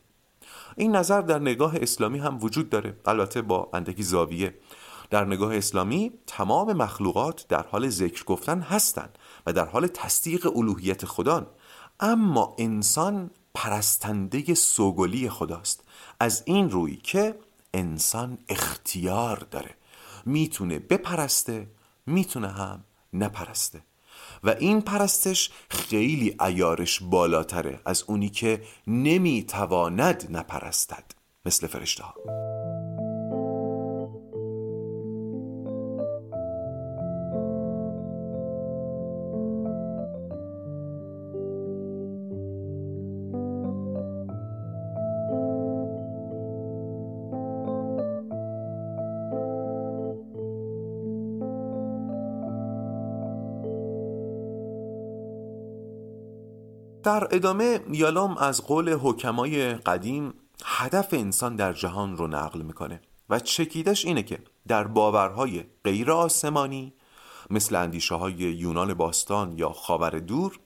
این 0.77 0.97
نظر 0.97 1.21
در 1.21 1.39
نگاه 1.39 1.77
اسلامی 1.77 2.19
هم 2.19 2.39
وجود 2.43 2.71
داره. 2.71 2.97
البته 3.07 3.43
با 3.43 3.71
اندکی 3.75 4.03
زاویه. 4.03 4.55
در 5.11 5.25
نگاه 5.25 5.57
اسلامی 5.57 6.13
تمام 6.27 6.73
مخلوقات 6.73 7.49
در 7.49 7.67
حال 7.67 7.89
ذکر 7.89 8.25
گفتن 8.25 8.61
هستند 8.61 9.19
و 9.47 9.53
در 9.53 9.67
حال 9.67 9.87
تصدیق 9.87 10.57
الوهیت 10.57 11.05
خدا 11.05 11.47
اما 12.01 12.57
انسان 12.59 13.31
پرستنده 13.55 14.55
سوگلی 14.55 15.31
خداست. 15.31 15.85
از 16.21 16.43
این 16.47 16.71
روی 16.71 16.97
که 16.97 17.39
انسان 17.75 18.39
اختیار 18.49 19.47
داره. 19.51 19.75
می‌تونه 20.27 20.79
بپرسته 20.79 21.71
می‌تونه 22.07 22.49
هم 22.49 22.85
نپرسته. 23.13 23.83
و 24.45 24.51
این 24.51 24.81
پرستش 24.81 25.51
خیلی 25.71 26.37
ایارش 26.41 27.03
بالاتره 27.03 27.81
از 27.85 28.05
اونی 28.07 28.29
که 28.29 28.63
نمی‌تواند 28.87 30.27
نپرستد 30.31 31.05
مثل 31.47 31.67
فرشته 31.67 32.05
ها 32.05 32.15
در 57.05 57.29
ادامه 57.31 57.81
یالام 57.93 58.37
از 58.39 58.63
قول 58.67 58.93
حکمای 58.93 59.75
قدیم 59.75 60.35
هدف 60.65 61.09
انسان 61.13 61.57
در 61.57 61.73
جهان 61.73 62.17
رو 62.17 62.27
نقل 62.27 62.63
می‌کنه 62.63 63.01
و 63.31 63.41
چکیدش 63.41 64.05
اینه 64.05 64.23
که 64.23 64.39
در 64.69 64.85
باورهای 64.85 65.65
غیر 65.85 66.13
آسمانی 66.13 66.93
مثل 67.51 67.75
اندیشه 67.75 68.15
های 68.15 68.35
یونان 68.35 68.95
باستان 68.95 69.59
یا 69.59 69.69
خاور 69.69 70.11
دور 70.11 70.59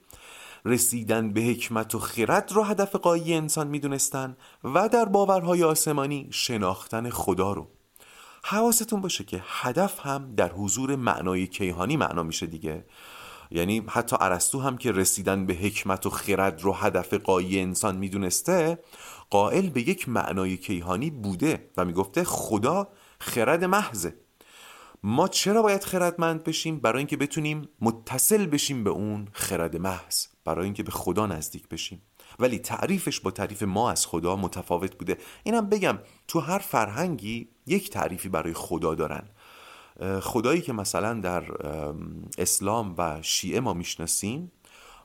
رسیدن 0.65 1.33
به 1.33 1.41
حکمت 1.41 1.95
و 1.95 1.99
خرد 1.99 2.51
رو 2.51 2.63
هدف 2.63 2.95
قایی 2.95 3.33
انسان 3.33 3.67
می‌دونستن 3.67 4.37
و 4.63 4.89
در 4.89 5.05
باورهای 5.05 5.63
آسمانی 5.63 6.27
شناختن 6.31 7.09
خدا 7.09 7.53
رو. 7.53 7.67
حواستون 8.43 9.01
باشه 9.01 9.23
که 9.23 9.43
هدف 9.45 10.05
هم 10.05 10.35
در 10.35 10.51
حضور 10.51 10.95
معنای 10.95 11.47
کیهانی 11.47 11.97
معنا 11.97 12.23
میشه 12.23 12.45
دیگه. 12.45 12.85
یعنی 13.51 13.83
حتی 13.87 14.15
ارسطو 14.19 14.59
هم 14.59 14.77
که 14.77 14.91
رسیدن 14.91 15.45
به 15.45 15.53
حکمت 15.53 16.05
و 16.05 16.09
خرد 16.09 16.61
رو 16.61 16.73
هدف 16.73 17.13
قایی 17.13 17.59
انسان 17.59 17.97
می‌دونسته 17.97 18.79
قائل 19.29 19.69
به 19.69 19.89
یک 19.89 20.09
معنای 20.09 20.57
کیهانی 20.57 21.09
بوده 21.09 21.69
و 21.77 21.85
می‌گفته 21.85 22.23
خدا 22.23 22.87
خرد 23.19 23.63
محضه. 23.63 24.15
ما 25.03 25.27
چرا 25.27 25.61
باید 25.61 25.83
خردمند 25.83 26.43
بشیم؟ 26.43 26.79
برای 26.79 26.97
اینکه 26.97 27.17
بتونیم 27.17 27.69
متصل 27.81 28.45
بشیم 28.45 28.83
به 28.83 28.89
اون 28.89 29.27
خرد 29.31 29.77
محض 29.77 30.25
برای 30.45 30.65
اینکه 30.65 30.83
به 30.83 30.91
خدا 30.91 31.25
نزدیک 31.25 31.69
بشیم. 31.69 32.01
ولی 32.39 32.59
تعریفش 32.59 33.19
با 33.19 33.31
تعریف 33.31 33.63
ما 33.63 33.91
از 33.91 34.05
خدا 34.05 34.35
متفاوت 34.35 34.95
بوده. 34.95 35.17
اینم 35.43 35.69
بگم 35.69 35.99
تو 36.27 36.39
هر 36.39 36.59
فرهنگی 36.59 37.49
یک 37.65 37.89
تعریفی 37.89 38.29
برای 38.29 38.53
خدا 38.53 38.95
دارن. 38.95 39.29
خدایی 40.21 40.61
که 40.61 40.73
مثلا 40.73 41.13
در 41.13 41.43
اسلام 42.37 42.95
و 42.97 43.21
شیعه 43.21 43.59
ما 43.59 43.73
می‌شناسیم 43.73 44.51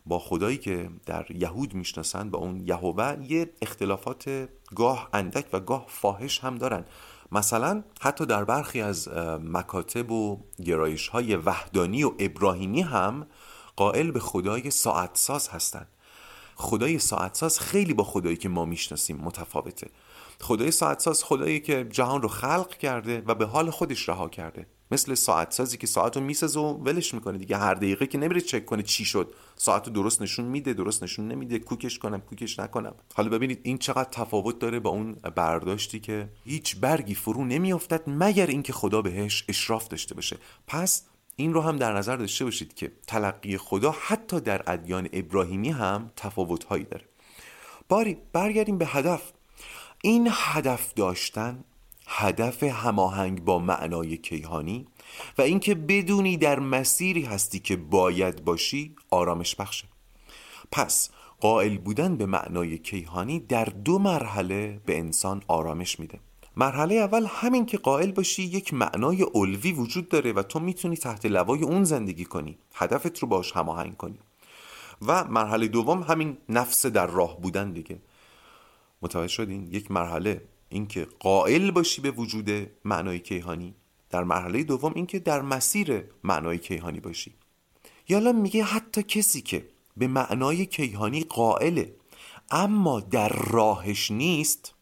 با 0.06 0.18
خدایی 0.18 0.56
که 0.56 0.90
در 1.06 1.26
یهود 1.30 1.74
می‌شناسند 1.74 2.30
با 2.30 2.38
اون 2.38 2.60
یهوه 2.60 3.16
یه 3.28 3.50
اختلافات 3.62 4.48
گاه 4.74 5.08
اندک 5.12 5.46
و 5.52 5.60
گاه 5.60 5.84
فاحش 5.88 6.40
هم 6.40 6.54
دارن. 6.54 6.84
مثلا 7.32 7.84
حتی 8.00 8.26
در 8.26 8.44
برخی 8.44 8.80
از 8.80 9.08
مکاتب 9.42 10.10
و 10.10 10.40
گرایش 10.64 11.08
های 11.08 11.36
وحدانی 11.36 12.04
و 12.04 12.12
ابراهیمی 12.18 12.82
هم 12.82 13.26
قائل 13.76 14.10
به 14.10 14.20
خدای 14.20 14.70
ساعتساز 14.70 15.48
هستند 15.48 15.88
خدای 16.56 16.98
ساعتساز 16.98 17.60
خیلی 17.60 17.94
با 17.94 18.04
خدایی 18.04 18.36
که 18.36 18.48
ما 18.48 18.64
می‌شناسیم 18.64 19.16
متفاوته. 19.16 19.90
خدای 20.40 20.70
ساعتساز 20.70 21.24
خدایی 21.24 21.60
که 21.60 21.84
جهان 21.84 22.22
رو 22.22 22.28
خلق 22.28 22.76
کرده 22.76 23.22
و 23.26 23.34
به 23.34 23.46
حال 23.46 23.70
خودش 23.70 24.08
رها 24.08 24.28
کرده. 24.28 24.66
مثل 24.94 25.14
ساعت 25.14 25.52
سازی 25.52 25.76
که 25.76 25.86
ساعت 25.86 26.16
رو 26.16 26.22
می‌سازه 26.22 26.60
و 26.60 26.64
ولش 26.64 27.14
می‌کنه 27.14 27.38
دیگه. 27.38 27.56
هر 27.56 27.74
دقیقه 27.74 28.06
که 28.06 28.18
نمیره 28.18 28.40
چک 28.40 28.64
کنه 28.64 28.82
چی 28.82 29.04
شد. 29.04 29.34
ساعت 29.56 29.86
رو 29.86 29.92
درست 29.92 30.22
نشون 30.22 30.44
میده 30.44 30.72
درست 30.72 31.02
نشون 31.02 31.28
نمیده. 31.28 31.58
کوکش 31.58 31.98
کنم 31.98 32.20
کوکش 32.20 32.58
نکنم. 32.58 32.94
حالا 33.14 33.28
ببینید 33.28 33.60
این 33.62 33.78
چقدر 33.78 34.08
تفاوت 34.10 34.58
داره 34.58 34.80
با 34.80 34.90
اون 34.90 35.12
برداشتی 35.12 36.00
که 36.00 36.28
هیچ 36.44 36.76
برگی 36.76 37.14
فرو 37.14 37.44
نمیافتد 37.44 38.02
مگر 38.06 38.46
اینکه 38.46 38.72
خدا 38.72 39.02
بهش 39.02 39.44
اشراف 39.48 39.88
داشته 39.88 40.14
باشه. 40.14 40.36
پس 40.66 41.02
این 41.36 41.54
رو 41.54 41.60
هم 41.60 41.76
در 41.76 41.92
نظر 41.92 42.16
داشته 42.16 42.44
باشید 42.44 42.74
که 42.74 42.92
تلقی 43.06 43.56
خدا 43.56 43.94
حتی 44.06 44.40
در 44.40 44.62
ادیان 44.66 45.08
ابراهیمی 45.12 45.70
هم 45.70 46.10
تفاوت 46.16 46.64
هایی 46.64 46.84
داره. 46.84 47.04
باری 47.88 48.16
برگردیم 48.32 48.78
به 48.78 48.86
هدف. 48.86 49.32
این 50.02 50.28
هدف 50.30 50.94
داشتن 50.94 51.64
هدف 52.06 52.62
هماهنگ 52.62 53.44
با 53.44 53.58
معنای 53.58 54.16
کیهانی 54.16 54.86
و 55.38 55.42
اینکه 55.42 55.74
بدونی 55.74 56.36
در 56.36 56.58
مسیری 56.58 57.22
هستی 57.22 57.58
که 57.58 57.76
باید 57.76 58.44
باشی 58.44 58.96
آرامش 59.10 59.56
بخشه 59.56 59.88
پس 60.72 61.10
قائل 61.40 61.78
بودن 61.78 62.16
به 62.16 62.26
معنای 62.26 62.78
کیهانی 62.78 63.40
در 63.40 63.64
دو 63.64 63.98
مرحله 63.98 64.80
به 64.86 64.98
انسان 64.98 65.42
آرامش 65.48 66.00
میده. 66.00 66.20
مرحله 66.56 66.94
اول 66.94 67.26
همین 67.28 67.66
که 67.66 67.78
قائل 67.78 68.12
باشی 68.12 68.42
یک 68.42 68.74
معنای 68.74 69.26
علوی 69.34 69.72
وجود 69.72 70.08
داره 70.08 70.32
و 70.32 70.42
تو 70.42 70.60
می‌تونی 70.60 70.96
تحت 70.96 71.26
لوای 71.26 71.62
اون 71.62 71.84
زندگی 71.84 72.24
کنی. 72.24 72.58
هدفت 72.74 73.18
رو 73.18 73.28
باش 73.28 73.52
هماهنگ 73.52 73.96
کنی. 73.96 74.18
و 75.06 75.24
مرحله 75.24 75.68
دوم 75.68 76.02
همین 76.02 76.36
نفس 76.48 76.86
در 76.86 77.06
راه 77.06 77.40
بودن 77.40 77.72
دیگه. 77.72 77.98
متوجه 79.02 79.28
شدین؟ 79.28 79.68
یک 79.70 79.90
مرحله 79.90 80.42
اینکه 80.74 81.06
قائل 81.20 81.70
باشی 81.70 82.00
به 82.02 82.10
وجود 82.10 82.50
معنای 82.84 83.18
کیهانی. 83.18 83.74
در 84.10 84.24
مرحله 84.24 84.64
دوم 84.64 84.92
اینکه 84.94 85.18
در 85.18 85.42
مسیر 85.42 86.04
معنای 86.24 86.58
کیهانی 86.58 87.00
باشی. 87.00 87.34
یالا 88.08 88.32
میگه 88.32 88.64
حتی 88.64 89.02
کسی 89.02 89.40
که 89.40 89.68
به 89.96 90.06
معنای 90.06 90.66
کیهانی 90.66 91.24
قائله 91.24 91.94
اما 92.50 93.00
در 93.00 93.28
راهش 93.28 94.10
نیست 94.10 94.74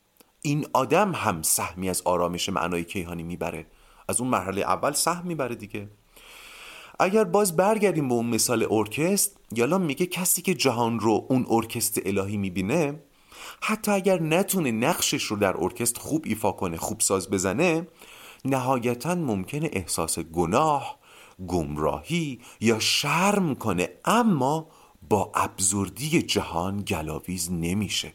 این 0.42 0.66
آدم 0.72 1.12
هم 1.14 1.42
سهمی 1.42 1.88
از 1.88 2.02
آرامش 2.02 2.48
معنای 2.48 2.84
کیهانی 2.84 3.22
می‌بره. 3.22 3.66
از 4.08 4.20
اون 4.20 4.30
مرحله 4.30 4.60
اول 4.60 4.92
سهم 4.92 5.26
می‌بره 5.26 5.54
دیگه. 5.54 5.88
اگر 7.00 7.24
باز 7.24 7.56
برگردیم 7.56 8.08
به 8.08 8.14
اون 8.14 8.26
مثال 8.26 8.66
ارکستر 8.70 9.36
یالوم 9.54 9.78
میگه 9.78 10.06
کسی 10.06 10.42
که 10.42 10.54
جهان 10.54 11.00
رو 11.00 11.26
اون 11.30 11.46
ارکستر 11.48 12.00
الهی 12.06 12.36
می‌بینه 12.36 13.02
حتی 13.62 13.90
اگر 13.90 14.22
نتونه 14.22 14.70
نقشش 14.70 15.22
رو 15.22 15.36
در 15.36 15.56
ارکستر 15.56 16.00
خوب 16.00 16.24
ایفا 16.26 16.52
کنه 16.52 16.76
خوب 16.76 17.00
ساز 17.00 17.30
بزنه 17.30 17.86
نهایتا 18.44 19.14
ممکنه 19.14 19.70
احساس 19.72 20.18
گناه 20.18 20.98
گمراهی 21.46 22.40
یا 22.60 22.78
شرم 22.78 23.54
کنه. 23.54 23.88
اما 24.04 24.68
با 25.08 25.32
absurd 25.34 26.10
ی 26.10 26.22
جهان 26.22 26.82
گلاویز 26.82 27.52
نمیشه. 27.52 28.12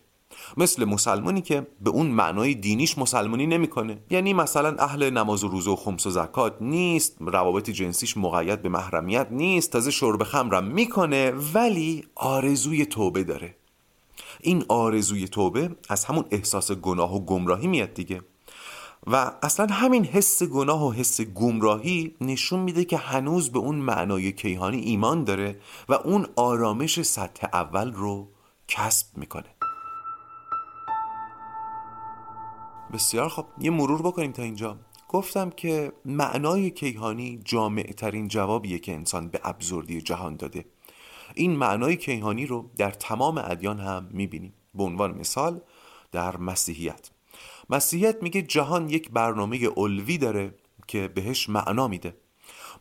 مثل 0.58 0.86
مسلمانی 0.86 1.42
که 1.42 1.68
به 1.82 1.90
اون 1.90 2.08
معنای 2.08 2.54
دینیش 2.54 2.98
مسلمانی 2.98 3.48
نمی‌کنه. 3.48 3.98
یعنی 4.10 4.34
مثلا 4.34 4.76
اهل 4.80 5.10
نماز 5.10 5.44
و 5.44 5.48
روزه 5.48 5.72
و 5.72 5.76
خمس 5.76 6.06
و 6.06 6.10
زکات 6.10 6.62
نیست 6.62 7.18
روابط 7.20 7.70
جنسیش 7.70 8.18
مقید 8.18 8.62
به 8.62 8.70
محرمیت 8.70 9.28
نیست 9.32 9.72
تازه 9.72 9.92
شرب 9.92 10.24
خمرم 10.24 10.64
می‌کنه 10.64 11.32
ولی 11.32 12.06
آرزوی 12.16 12.86
توبه 12.86 13.24
داره. 13.24 13.56
این 14.42 14.66
آرزوی 14.68 15.28
توبه 15.28 15.76
از 15.90 16.06
همون 16.06 16.26
احساس 16.32 16.72
گناه 16.72 17.16
و 17.16 17.26
گمراهی 17.26 17.68
میاد 17.68 17.94
دیگه. 17.94 18.22
و 19.08 19.32
اصلا 19.44 19.66
همین 19.66 20.06
حس 20.06 20.44
گناه 20.44 20.88
و 20.88 20.92
حس 20.92 21.22
گمراهی 21.22 22.16
نشون 22.22 22.60
میده 22.60 22.86
که 22.86 22.98
هنوز 22.98 23.52
به 23.52 23.60
اون 23.60 23.76
معنای 23.76 24.32
کیهانی 24.32 24.80
ایمان 24.80 25.24
داره 25.24 25.60
و 25.90 25.94
اون 25.94 26.28
آرامش 26.36 27.02
سطح 27.02 27.48
اول 27.54 27.94
رو 27.94 28.28
کسب 28.68 29.18
می‌کنه. 29.18 29.56
بسیار 32.94 33.30
خب 33.30 33.46
یه 33.60 33.72
مرور 33.72 34.02
بکنیم 34.02 34.32
تا 34.32 34.44
اینجا. 34.44 34.78
گفتم 35.10 35.50
که 35.50 35.92
معنای 36.06 36.72
کیهانی 36.72 37.42
جامع 37.46 37.84
ترین 37.84 38.28
جوابیه 38.28 38.80
که 38.80 38.94
انسان 38.94 39.28
به 39.28 39.42
ابزردی 39.44 40.02
جهان 40.02 40.36
داده. 40.36 40.66
این 41.38 41.56
معنای 41.56 41.96
کیهانی 41.96 42.46
رو 42.46 42.70
در 42.78 42.92
تمام 42.92 43.38
ادیان 43.38 43.80
هم 43.80 44.08
می‌بینیم. 44.12 44.54
به 44.76 44.84
عنوان 44.84 45.18
مثال 45.18 45.62
در 46.12 46.38
مسیحیت. 46.38 47.10
مسیحیت 47.70 48.24
میگه 48.24 48.42
جهان 48.42 48.90
یک 48.90 49.12
برنامه 49.12 49.70
علوی 49.78 50.18
داره 50.18 50.56
که 50.88 51.08
بهش 51.08 51.50
معنا 51.50 51.88
میده. 51.88 52.18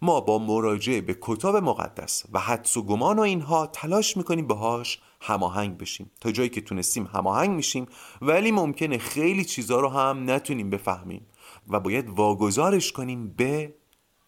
ما 0.03 0.21
با 0.21 0.39
مراجعه 0.39 1.01
به 1.01 1.19
کتاب 1.21 1.57
مقدس 1.57 2.25
و 2.33 2.39
حدس 2.39 2.77
و 2.77 2.83
گمان 2.83 3.19
و 3.19 3.23
اینها 3.23 3.67
تلاش 3.67 4.17
می‌کنیم 4.17 4.47
باهاش 4.47 5.01
هماهنگ 5.21 5.79
بشیم. 5.79 6.11
تا 6.21 6.33
جایی 6.33 6.49
که 6.49 6.61
تونستیم 6.61 7.07
هماهنگ 7.07 7.51
میشیم 7.51 7.87
ولی 8.23 8.51
ممکنه 8.51 8.99
خیلی 8.99 9.45
چیزا 9.45 9.81
رو 9.81 9.89
هم 9.89 10.31
نتونیم 10.31 10.71
بفهمیم 10.71 11.27
و 11.69 11.81
باید 11.81 12.11
واگذارش 12.11 12.93
کنیم 12.93 13.29
به 13.29 13.75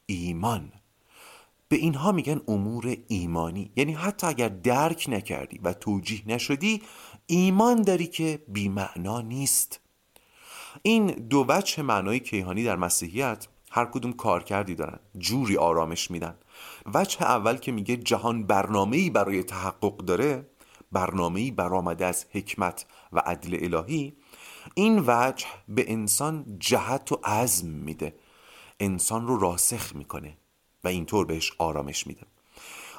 ایمان. 0.07 0.73
به 1.69 1.77
اینها 1.77 2.13
میگن 2.13 2.41
امور 2.49 2.97
ایمانی. 3.09 3.73
یعنی 3.77 3.93
حتی 3.93 4.27
اگر 4.27 4.49
درک 4.49 5.07
نکردی 5.09 5.59
و 5.59 5.73
توجیه 5.73 6.23
نشدی 6.27 6.83
ایمان 7.27 7.83
داری 7.83 8.07
که 8.07 8.43
بیمعنا 8.49 9.21
نیست. 9.21 9.81
این 10.83 11.07
دو 11.07 11.45
وجه 11.49 11.83
معنای 11.83 12.21
کیهانی 12.21 12.65
در 12.65 12.77
مسیحیت 12.77 13.49
هر 13.71 13.85
کدوم 13.85 14.13
کار 14.13 14.43
کردی 14.43 14.75
دارن 14.75 14.99
جوری 15.19 15.57
آرامش 15.57 16.11
میدن. 16.11 16.35
وجه 16.95 17.23
اول 17.23 17.57
که 17.57 17.73
میگه 17.73 17.97
جهان 17.97 18.47
برنامه‌ای 18.47 19.11
برای 19.11 19.43
تحقق 19.43 19.97
داره 19.97 20.47
برنامه‌ای 20.93 21.51
برآمده 21.51 22.07
از 22.07 22.27
حکمت 22.33 22.87
و 23.13 23.19
عدل 23.19 23.75
الهی. 23.75 24.17
این 24.75 25.05
وجه 25.07 25.47
به 25.69 25.93
انسان 25.93 26.57
جهت 26.59 27.13
و 27.13 27.21
عزم 27.25 27.69
میده. 27.69 28.15
انسان 28.81 29.27
رو 29.27 29.39
راسخ 29.39 29.97
می‌کنه. 29.97 30.37
و 30.89 30.91
اینطور 30.91 31.27
بهش 31.27 31.53
آرامش 31.59 32.07
میده. 32.07 32.23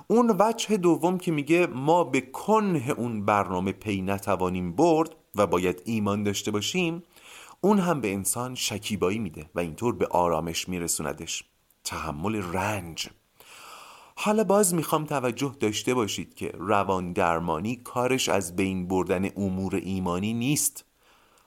اون 0.07 0.35
وجه 0.39 0.77
دوم 0.77 1.17
که 1.17 1.31
میگه 1.31 1.67
ما 1.67 2.03
به 2.03 2.21
کنه 2.21 2.89
اون 2.97 3.25
برنامه 3.25 3.71
پی 3.71 4.01
نتوانیم 4.01 4.71
برد 4.71 5.15
و 5.35 5.47
باید 5.47 5.81
ایمان 5.85 6.23
داشته 6.23 6.51
باشیم 6.51 7.03
اون 7.61 7.79
هم 7.79 8.01
به 8.01 8.13
انسان 8.13 8.55
شکیبایی 8.55 9.19
میده 9.19 9.49
و 9.55 9.59
اینطور 9.59 9.95
به 9.95 10.07
آرامش 10.07 10.69
میرسوندش. 10.69 11.43
تحمل 11.83 12.35
رنج. 12.35 13.09
حالا 14.15 14.43
باز 14.43 14.73
می‌خوام 14.73 15.05
توجه 15.05 15.55
داشته 15.59 15.93
باشید 15.93 16.33
که 16.33 16.51
روان 16.57 17.13
درمانی 17.13 17.75
کارش 17.75 18.29
از 18.29 18.55
بین 18.55 18.87
بردن 18.87 19.29
امور 19.37 19.75
ایمانی 19.75 20.33
نیست. 20.33 20.85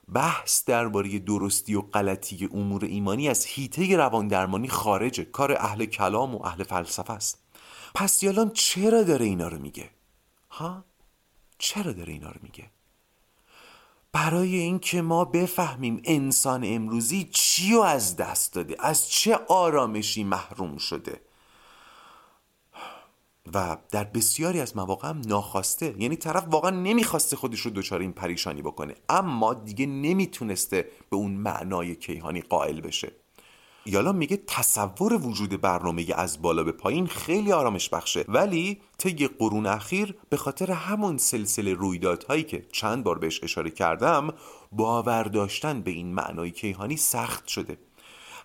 بحث 0.08 0.64
درباره 0.64 1.18
درستی 1.18 1.74
و 1.74 1.80
غلطی 1.80 2.48
امور 2.52 2.84
ایمانی 2.84 3.28
از 3.28 3.44
هیته 3.44 3.96
روان 3.96 4.28
درمانی 4.28 4.68
خارجه. 4.68 5.24
کار 5.24 5.52
اهل 5.52 5.84
کلام 5.84 6.34
و 6.34 6.46
اهل 6.46 6.62
فلسفه 6.62 7.12
است. 7.12 7.38
پس 7.94 8.22
یالان 8.22 8.50
چرا 8.50 9.02
داره 9.02 9.26
اینا 9.26 9.48
رو 9.48 9.58
میگه؟ 9.58 9.90
ها؟ 10.50 10.84
چرا 11.58 11.92
داره 11.92 12.12
اینا 12.12 12.30
رو 12.30 12.40
میگه؟ 12.42 12.70
برای 14.12 14.56
اینکه 14.56 15.02
ما 15.02 15.24
بفهمیم 15.24 16.02
انسان 16.04 16.62
امروزی 16.64 17.28
چی 17.32 17.72
رو 17.72 17.80
از 17.80 18.16
دست 18.16 18.52
داده 18.52 18.76
از 18.78 19.10
چه 19.10 19.34
آرامشی 19.48 20.24
محروم 20.24 20.76
شده. 20.76 21.20
و 23.54 23.76
در 23.90 24.04
بسیاری 24.04 24.60
از 24.60 24.76
مواقع 24.76 25.08
هم 25.08 25.20
ناخواسته. 25.26 25.94
یعنی 25.98 26.16
طرف 26.16 26.44
واقعا 26.50 26.70
نمی‌خواسته 26.70 27.36
خودش 27.36 27.60
رو 27.60 27.70
دچار 27.70 28.00
این 28.00 28.12
پریشانی 28.12 28.62
بکنه. 28.62 28.94
اما 29.08 29.54
دیگه 29.54 29.86
نمی‌تونسته 29.86 30.88
به 31.10 31.16
اون 31.16 31.32
معنای 31.32 31.94
کیهانی 31.94 32.40
قائل 32.40 32.80
بشه. 32.80 33.12
یالا 33.86 34.12
میگه 34.12 34.36
تصور 34.46 35.12
وجود 35.12 35.60
برنامه 35.60 36.06
از 36.14 36.42
بالا 36.42 36.64
به 36.64 36.72
پایین 36.72 37.06
خیلی 37.06 37.52
آرامش 37.52 37.88
بخشه. 37.88 38.24
ولی 38.28 38.80
طی 38.98 39.28
قرون 39.28 39.66
اخیر 39.66 40.14
به 40.30 40.36
خاطر 40.36 40.72
همون 40.72 41.18
سلسله 41.18 41.74
رویدادهایی 41.74 42.42
که 42.42 42.66
چند 42.72 43.04
بار 43.04 43.18
بهش 43.18 43.40
اشاره 43.42 43.70
کردم 43.70 44.34
باور 44.72 45.22
داشتن 45.22 45.80
به 45.80 45.90
این 45.90 46.14
معنای 46.14 46.50
کیهانی 46.50 46.96
سخت 46.96 47.48
شده. 47.48 47.78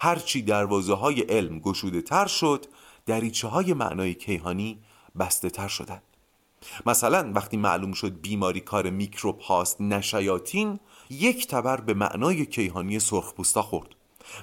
هرچی 0.02 0.42
دروازه 0.42 0.94
های 0.94 1.22
علم 1.22 1.60
گشوده 1.60 2.02
تر 2.02 2.28
شد 2.28 2.66
دریچه 3.06 3.48
های 3.48 3.74
معنای 3.74 4.14
کیهانی 4.14 4.80
بسته 5.20 5.50
تر 5.50 5.68
شدن. 5.68 6.02
مثلا 6.86 7.32
وقتی 7.36 7.58
معلوم 7.58 7.94
شد 7.94 8.22
بیماری 8.22 8.60
کار 8.60 8.90
میکروب 8.90 9.40
هاست 9.40 9.82
نشیاتین 9.82 10.80
یک 11.10 11.48
تبر 11.48 11.82
به 11.82 11.94
معنای 11.94 12.46
کیهانی 12.46 13.00
سرخپوستا 13.00 13.62
خورد. 13.62 13.88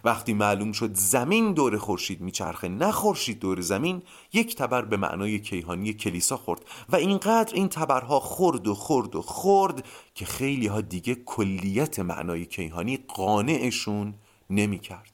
وقتی 0.04 0.34
معلوم 0.34 0.72
شد 0.72 0.94
زمین 0.94 1.52
دور 1.52 1.78
خورشید 1.78 2.20
میچرخه 2.20 2.68
نه 2.68 2.92
خورشید 2.92 3.38
دور 3.38 3.60
زمین 3.60 4.02
یک 4.32 4.56
تبر 4.56 4.82
به 4.82 4.96
معنای 4.96 5.38
کیهانی 5.38 5.92
کلیسا 5.92 6.36
خورد. 6.36 6.60
و 6.88 6.96
اینقدر 6.96 7.54
این 7.54 7.68
تبرها 7.68 8.20
خورد 8.20 8.68
و 8.68 8.74
خورد 8.74 9.16
و 9.16 9.22
خورد 9.22 9.84
که 10.14 10.24
خیلی 10.24 10.66
ها 10.66 10.80
دیگه 10.80 11.14
کلیت 11.14 11.98
معنای 11.98 12.46
کیهانی 12.46 12.98
قانعشون 13.08 14.14
نمی‌کرد. 14.50 15.10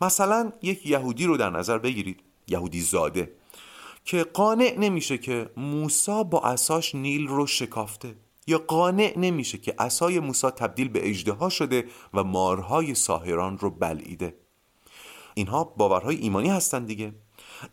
مثلا 0.00 0.52
یک 0.62 0.86
یهودی 0.86 1.26
رو 1.26 1.36
در 1.36 1.50
نظر 1.50 1.78
بگیرید. 1.78 2.20
یهودی 2.48 2.80
زاده. 2.80 3.32
که 4.06 4.24
قانع 4.24 4.74
نمیشه 4.78 5.18
که 5.18 5.50
موسا 5.56 6.22
با 6.22 6.40
اساش 6.40 6.94
نیل 6.94 7.26
رو 7.26 7.46
شکافته. 7.46 8.14
یا 8.46 8.58
قانع 8.58 9.14
نمیشه 9.16 9.58
که 9.58 9.74
اسای 9.78 10.20
موسی 10.20 10.50
تبدیل 10.50 10.88
به 10.88 11.10
اجدها 11.10 11.48
شده 11.48 11.84
و 12.14 12.24
مارهای 12.24 12.94
ساهران 12.94 13.58
رو 13.58 13.70
بلعیده. 13.70 14.36
اینها 15.34 15.64
باورهای 15.64 16.16
ایمانی 16.16 16.48
هستند 16.48 16.86
دیگه. 16.86 17.14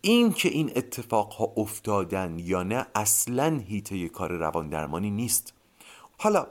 این 0.00 0.32
که 0.32 0.48
این 0.48 0.72
اتفاقها 0.76 1.52
افتادن 1.56 2.38
یا 2.38 2.62
نه 2.62 2.86
اصلا 2.94 3.62
هیته 3.68 4.08
کار 4.08 4.32
روان 4.32 4.68
درمانی 4.68 5.10
نیست. 5.10 5.54
حالا 6.18 6.46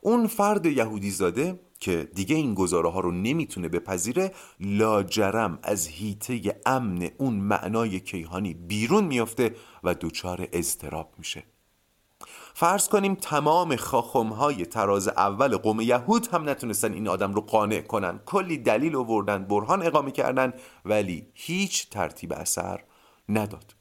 اون 0.00 0.26
فرد 0.26 0.66
یهودی 0.66 1.10
زاده 1.10 1.60
که 1.80 2.08
دیگه 2.14 2.36
این 2.36 2.54
گزاره 2.54 2.90
ها 2.90 3.00
رو 3.00 3.10
نمی‌تونه 3.12 3.68
بپذیره 3.68 4.32
لاجرم 4.60 5.58
از 5.62 5.86
هیته 5.86 6.60
امن 6.66 7.10
اون 7.18 7.34
معنای 7.34 8.00
کیهانی 8.00 8.54
بیرون 8.54 9.04
میافته 9.04 9.54
و 9.84 9.94
دچار 9.94 10.48
اضطراب 10.52 11.14
میشه. 11.18 11.42
فرض 12.54 12.88
کنیم 12.88 13.14
تمام 13.14 13.76
خاخم 13.76 14.26
های 14.26 14.66
تراز 14.66 15.08
اول 15.08 15.56
قوم 15.56 15.80
یهود 15.80 16.28
هم 16.32 16.48
نتونستن 16.48 16.92
این 16.92 17.08
آدم 17.08 17.34
رو 17.34 17.40
قانع 17.40 17.80
کنن. 17.80 18.20
کلی 18.26 18.58
دلیل 18.58 18.96
آوردن 18.96 19.44
برهان 19.44 19.86
اقامه 19.86 20.10
کردن 20.10 20.52
ولی 20.84 21.26
هیچ 21.34 21.90
ترتیب 21.90 22.32
اثر 22.32 22.84
نداد. 23.28 23.74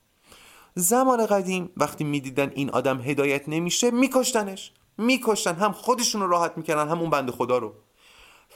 زمان 0.75 1.25
قدیم 1.25 1.69
وقتی 1.77 2.03
می‌دیدن 2.03 2.51
این 2.55 2.69
آدم 2.69 3.01
هدایت 3.01 3.49
نمیشه 3.49 3.91
میکشتنش. 3.91 4.71
میکشتن 4.97 5.55
هم 5.55 5.71
خودشون 5.71 6.21
رو 6.21 6.27
راحت 6.27 6.57
می‌کردن 6.57 6.87
هم 6.87 6.99
اون 6.99 7.09
بند 7.09 7.31
خدا 7.31 7.57
رو. 7.57 7.73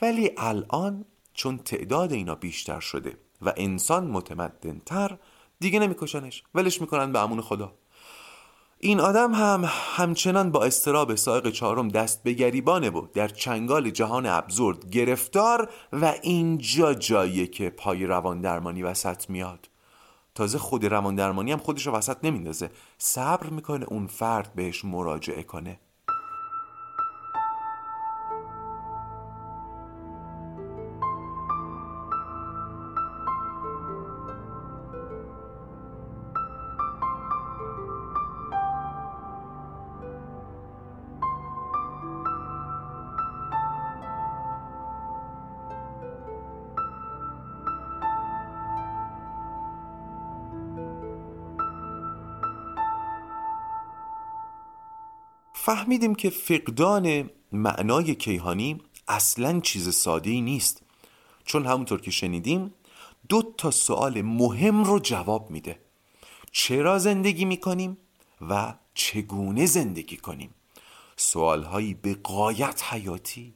ولی 0.02 0.30
الان 0.36 1.04
چون 1.34 1.58
تعداد 1.58 2.12
اینا 2.12 2.34
بیشتر 2.34 2.80
شده 2.80 3.16
و 3.42 3.52
انسان 3.56 4.06
متمدنتر 4.06 5.18
دیگه 5.60 5.78
نمیکشنش. 5.78 6.42
ولش 6.54 6.80
می‌کنن 6.80 7.12
به 7.12 7.18
امون 7.18 7.40
خدا. 7.40 7.72
این 8.78 9.00
آدم 9.00 9.34
هم 9.34 9.64
همچنان 9.96 10.50
با 10.50 10.64
استراب 10.64 11.14
سایق 11.14 11.50
چهارم 11.50 11.88
دست 11.88 12.22
به 12.22 12.32
گریبانه 12.32 12.90
بود 12.90 13.12
در 13.12 13.28
چنگال 13.28 13.90
جهان 13.90 14.26
ابزورد 14.26 14.90
گرفتار 14.90 15.70
و 15.92 16.14
اینجا 16.22 16.94
جاییه 16.94 17.46
که 17.46 17.70
پای 17.70 18.06
روان 18.06 18.40
درمانی 18.40 18.82
وسط 18.82 19.30
میاد. 19.30 19.68
تازه 20.34 20.58
خود 20.58 20.86
روان 20.86 21.14
درمانی 21.14 21.52
هم 21.52 21.58
خودش 21.58 21.86
رو 21.86 21.92
وسط 21.92 22.16
نمیندازه. 22.22 22.70
صبر 22.98 23.46
می‌کنه 23.46 23.86
اون 23.88 24.06
فرد 24.06 24.54
بهش 24.54 24.84
مراجعه 24.84 25.42
کنه. 25.42 25.80
فهمیدیم 55.82 56.14
که 56.14 56.30
فقدان 56.30 57.30
معنای 57.52 58.14
کیهانی 58.14 58.80
اصلا 59.08 59.60
چیز 59.60 59.94
ساده 59.94 60.30
ای 60.30 60.40
نیست. 60.40 60.82
چون 61.44 61.66
همونطور 61.66 62.00
که 62.00 62.10
شنیدیم 62.10 62.74
دو 63.28 63.42
تا 63.58 63.70
سوال 63.70 64.22
مهم 64.22 64.84
رو 64.84 64.98
جواب 64.98 65.50
میده. 65.50 65.78
چرا 66.52 66.98
زندگی 66.98 67.44
می‌کنیم 67.44 67.98
و 68.40 68.74
چگونه 68.94 69.66
زندگی 69.66 70.16
کنیم؟ 70.16 70.54
سوالهایی 71.16 71.94
به 71.94 72.14
قایت 72.14 72.82
حیاتی. 72.90 73.54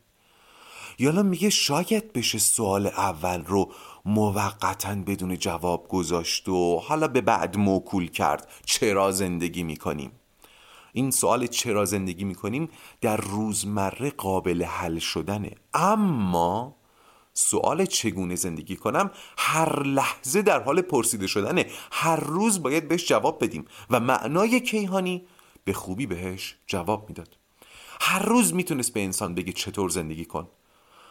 یالا 0.98 1.22
میگه 1.22 1.50
شاید 1.50 2.12
بشه 2.12 2.38
سوال 2.38 2.86
اول 2.86 3.44
رو 3.44 3.72
موقتا 4.04 4.94
بدون 4.94 5.38
جواب 5.38 5.88
گذاشت 5.88 6.48
و 6.48 6.78
حالا 6.78 7.08
به 7.08 7.20
بعد 7.20 7.56
موکول 7.56 8.08
کرد 8.08 8.48
چرا 8.64 9.12
زندگی 9.12 9.62
می‌کنیم. 9.62 10.12
این 10.96 11.10
سوال 11.10 11.46
چرا 11.46 11.84
زندگی 11.84 12.24
می‌کنیم 12.24 12.68
در 13.00 13.16
روزمره 13.16 14.10
قابل 14.10 14.62
حل 14.64 14.98
شدنه. 14.98 15.50
اما 15.74 16.76
سوال 17.34 17.86
چگونه 17.86 18.34
زندگی 18.34 18.76
کنم 18.76 19.10
هر 19.38 19.82
لحظه 19.82 20.42
در 20.42 20.62
حال 20.62 20.80
پرسیده 20.80 21.26
شدنه. 21.26 21.66
هر 21.92 22.16
روز 22.16 22.62
باید 22.62 22.88
بهش 22.88 23.08
جواب 23.08 23.44
بدیم 23.44 23.64
و 23.90 24.00
معنای 24.00 24.60
کیهانی 24.60 25.26
به 25.64 25.72
خوبی 25.72 26.06
بهش 26.06 26.56
جواب 26.66 27.08
می‌داد. 27.08 27.36
هر 28.00 28.22
روز 28.22 28.54
می‌تونست 28.54 28.92
به 28.92 29.04
انسان 29.04 29.34
بگه 29.34 29.52
چطور 29.52 29.90
زندگی 29.90 30.24
کن. 30.24 30.48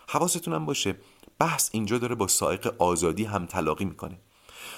حواستونم 0.09 0.65
باشه 0.65 0.95
بحث 1.39 1.69
اینجا 1.73 1.97
داره 1.97 2.15
با 2.15 2.27
سائق 2.27 2.75
آزادی 2.81 3.23
هم 3.23 3.45
تلاقی 3.45 3.85
می‌کنه. 3.85 4.19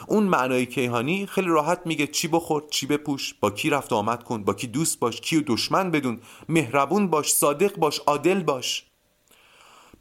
اون 0.07 0.23
معنای 0.23 0.65
کیهانی 0.65 1.25
خیلی 1.25 1.47
راحت 1.47 1.81
میگه 1.85 2.07
چی 2.07 2.27
بخور 2.27 2.63
چی 2.71 2.85
بپوش 2.85 3.33
با 3.33 3.51
کی 3.51 3.69
رفت 3.69 3.93
آمد 3.93 4.23
کن 4.23 4.43
با 4.43 4.53
کی 4.53 4.67
دوست 4.67 4.99
باش 4.99 5.21
کی 5.21 5.37
و 5.37 5.43
دشمن 5.47 5.91
بدون 5.91 6.19
مهربون 6.49 7.07
باش 7.07 7.33
صادق 7.33 7.75
باش 7.75 7.99
عادل 7.99 8.43
باش. 8.43 8.85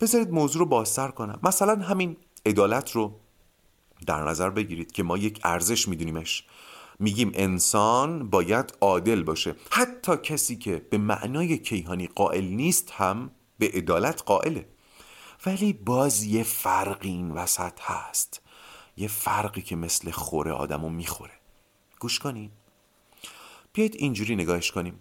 بذارید 0.00 0.30
موضوع 0.30 0.60
رو 0.60 0.66
بازتر 0.66 1.08
کنم. 1.08 1.38
مثلا 1.42 1.74
همین 1.74 2.16
عدالت 2.46 2.92
رو 2.92 3.20
در 4.06 4.24
نظر 4.24 4.50
بگیرید 4.50 4.92
که 4.92 5.02
ما 5.02 5.18
یک 5.18 5.40
ارزش 5.44 5.88
میدونیمش. 5.88 6.44
میگیم 6.98 7.32
انسان 7.34 8.30
باید 8.30 8.74
عادل 8.80 9.22
باشه. 9.22 9.56
حتی 9.70 10.16
کسی 10.16 10.56
که 10.56 10.86
به 10.90 10.98
معنای 10.98 11.58
کیهانی 11.58 12.06
قائل 12.06 12.44
نیست 12.44 12.90
هم 12.90 13.30
به 13.58 13.70
عدالت 13.74 14.22
قائله. 14.26 14.68
ولی 15.46 15.72
باز 15.72 16.24
یه 16.24 16.42
فرقی 16.42 17.08
این 17.08 17.30
وسط 17.30 17.80
هست. 17.80 18.42
یه 18.96 19.08
فرقی 19.08 19.62
که 19.62 19.76
مثل 19.76 20.10
خوره 20.10 20.52
آدمو 20.52 20.88
می‌خوره. 20.88 21.32
گوش 22.00 22.18
کنیم. 22.18 22.52
بیایید 23.72 23.96
اینجوری 23.98 24.36
نگاهش 24.36 24.70
کنیم. 24.70 25.00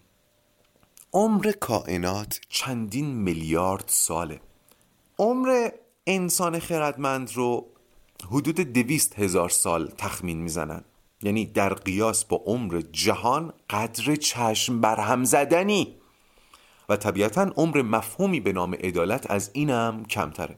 عمر 1.13 1.51
کائنات 1.51 2.41
چندین 2.49 3.05
میلیارد 3.05 3.85
ساله. 3.87 4.41
عمر 5.19 5.69
انسان 6.07 6.59
خردمند 6.59 7.31
رو 7.33 7.65
حدود 8.31 8.55
دویست 8.55 9.19
هزار 9.19 9.49
سال 9.49 9.87
تخمین 9.97 10.37
می‌زنن. 10.37 10.83
یعنی 11.21 11.45
در 11.45 11.73
قیاس 11.73 12.25
با 12.25 12.37
عمر 12.37 12.81
جهان 12.91 13.53
قدر 13.69 14.15
چشم 14.15 14.81
برهم 14.81 15.23
زدنی. 15.23 15.95
و 16.89 16.95
طبیعتا 16.95 17.41
عمر 17.41 17.81
مفهومی 17.81 18.39
به 18.39 18.53
نام 18.53 18.73
عدالت 18.73 19.31
از 19.31 19.49
اینم 19.53 20.05
کمتره. 20.05 20.57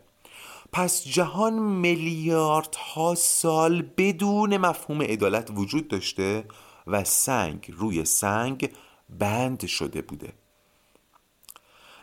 پس 0.71 1.03
جهان 1.03 1.53
میلیاردها 1.59 3.15
سال 3.15 3.81
بدون 3.97 4.57
مفهوم 4.57 5.01
عدالت 5.01 5.51
وجود 5.55 5.87
داشته 5.87 6.45
و 6.87 7.03
سنگ 7.03 7.71
روی 7.77 8.05
سنگ 8.05 8.69
بند 9.09 9.65
شده 9.65 10.01
بوده. 10.01 10.33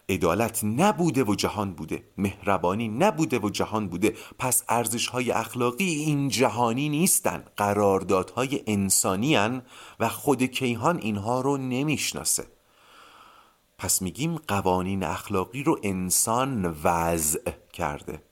عدالت 0.09 0.65
نبوده 0.65 1.25
و 1.25 1.35
جهان 1.35 1.73
بوده 1.73 2.05
مهربانی 2.19 2.89
نبوده 2.89 3.39
و 3.39 3.51
جهان 3.51 3.89
بوده. 3.89 4.15
پس 4.39 4.65
ارزش 4.69 5.09
های 5.09 5.31
اخلاقی 5.31 5.85
این 5.85 6.29
جهانی 6.29 6.89
نیستن 6.89 7.45
قراردادهای 7.57 8.63
انسانی 8.67 9.35
هن 9.35 9.63
و 10.01 10.09
خود 10.09 10.43
کیهان 10.43 10.99
اینها 10.99 11.41
رو 11.41 11.57
نمی‌شناسه. 11.57 12.47
پس 13.79 14.03
میگیم 14.03 14.37
قوانین 14.37 15.03
اخلاقی 15.03 15.63
رو 15.63 15.81
انسان 15.83 16.77
وضع 16.85 17.51
کرده. 17.73 18.23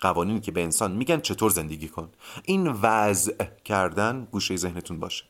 قوانینی 0.00 0.40
که 0.40 0.52
به 0.52 0.62
انسان 0.62 0.92
میگن 0.92 1.20
چطور 1.20 1.50
زندگی 1.50 1.88
کن. 1.88 2.08
این 2.44 2.66
وضع 2.68 3.44
کردن 3.64 4.28
گوشه 4.30 4.56
ذهنتون 4.56 5.00
باشه. 5.00 5.24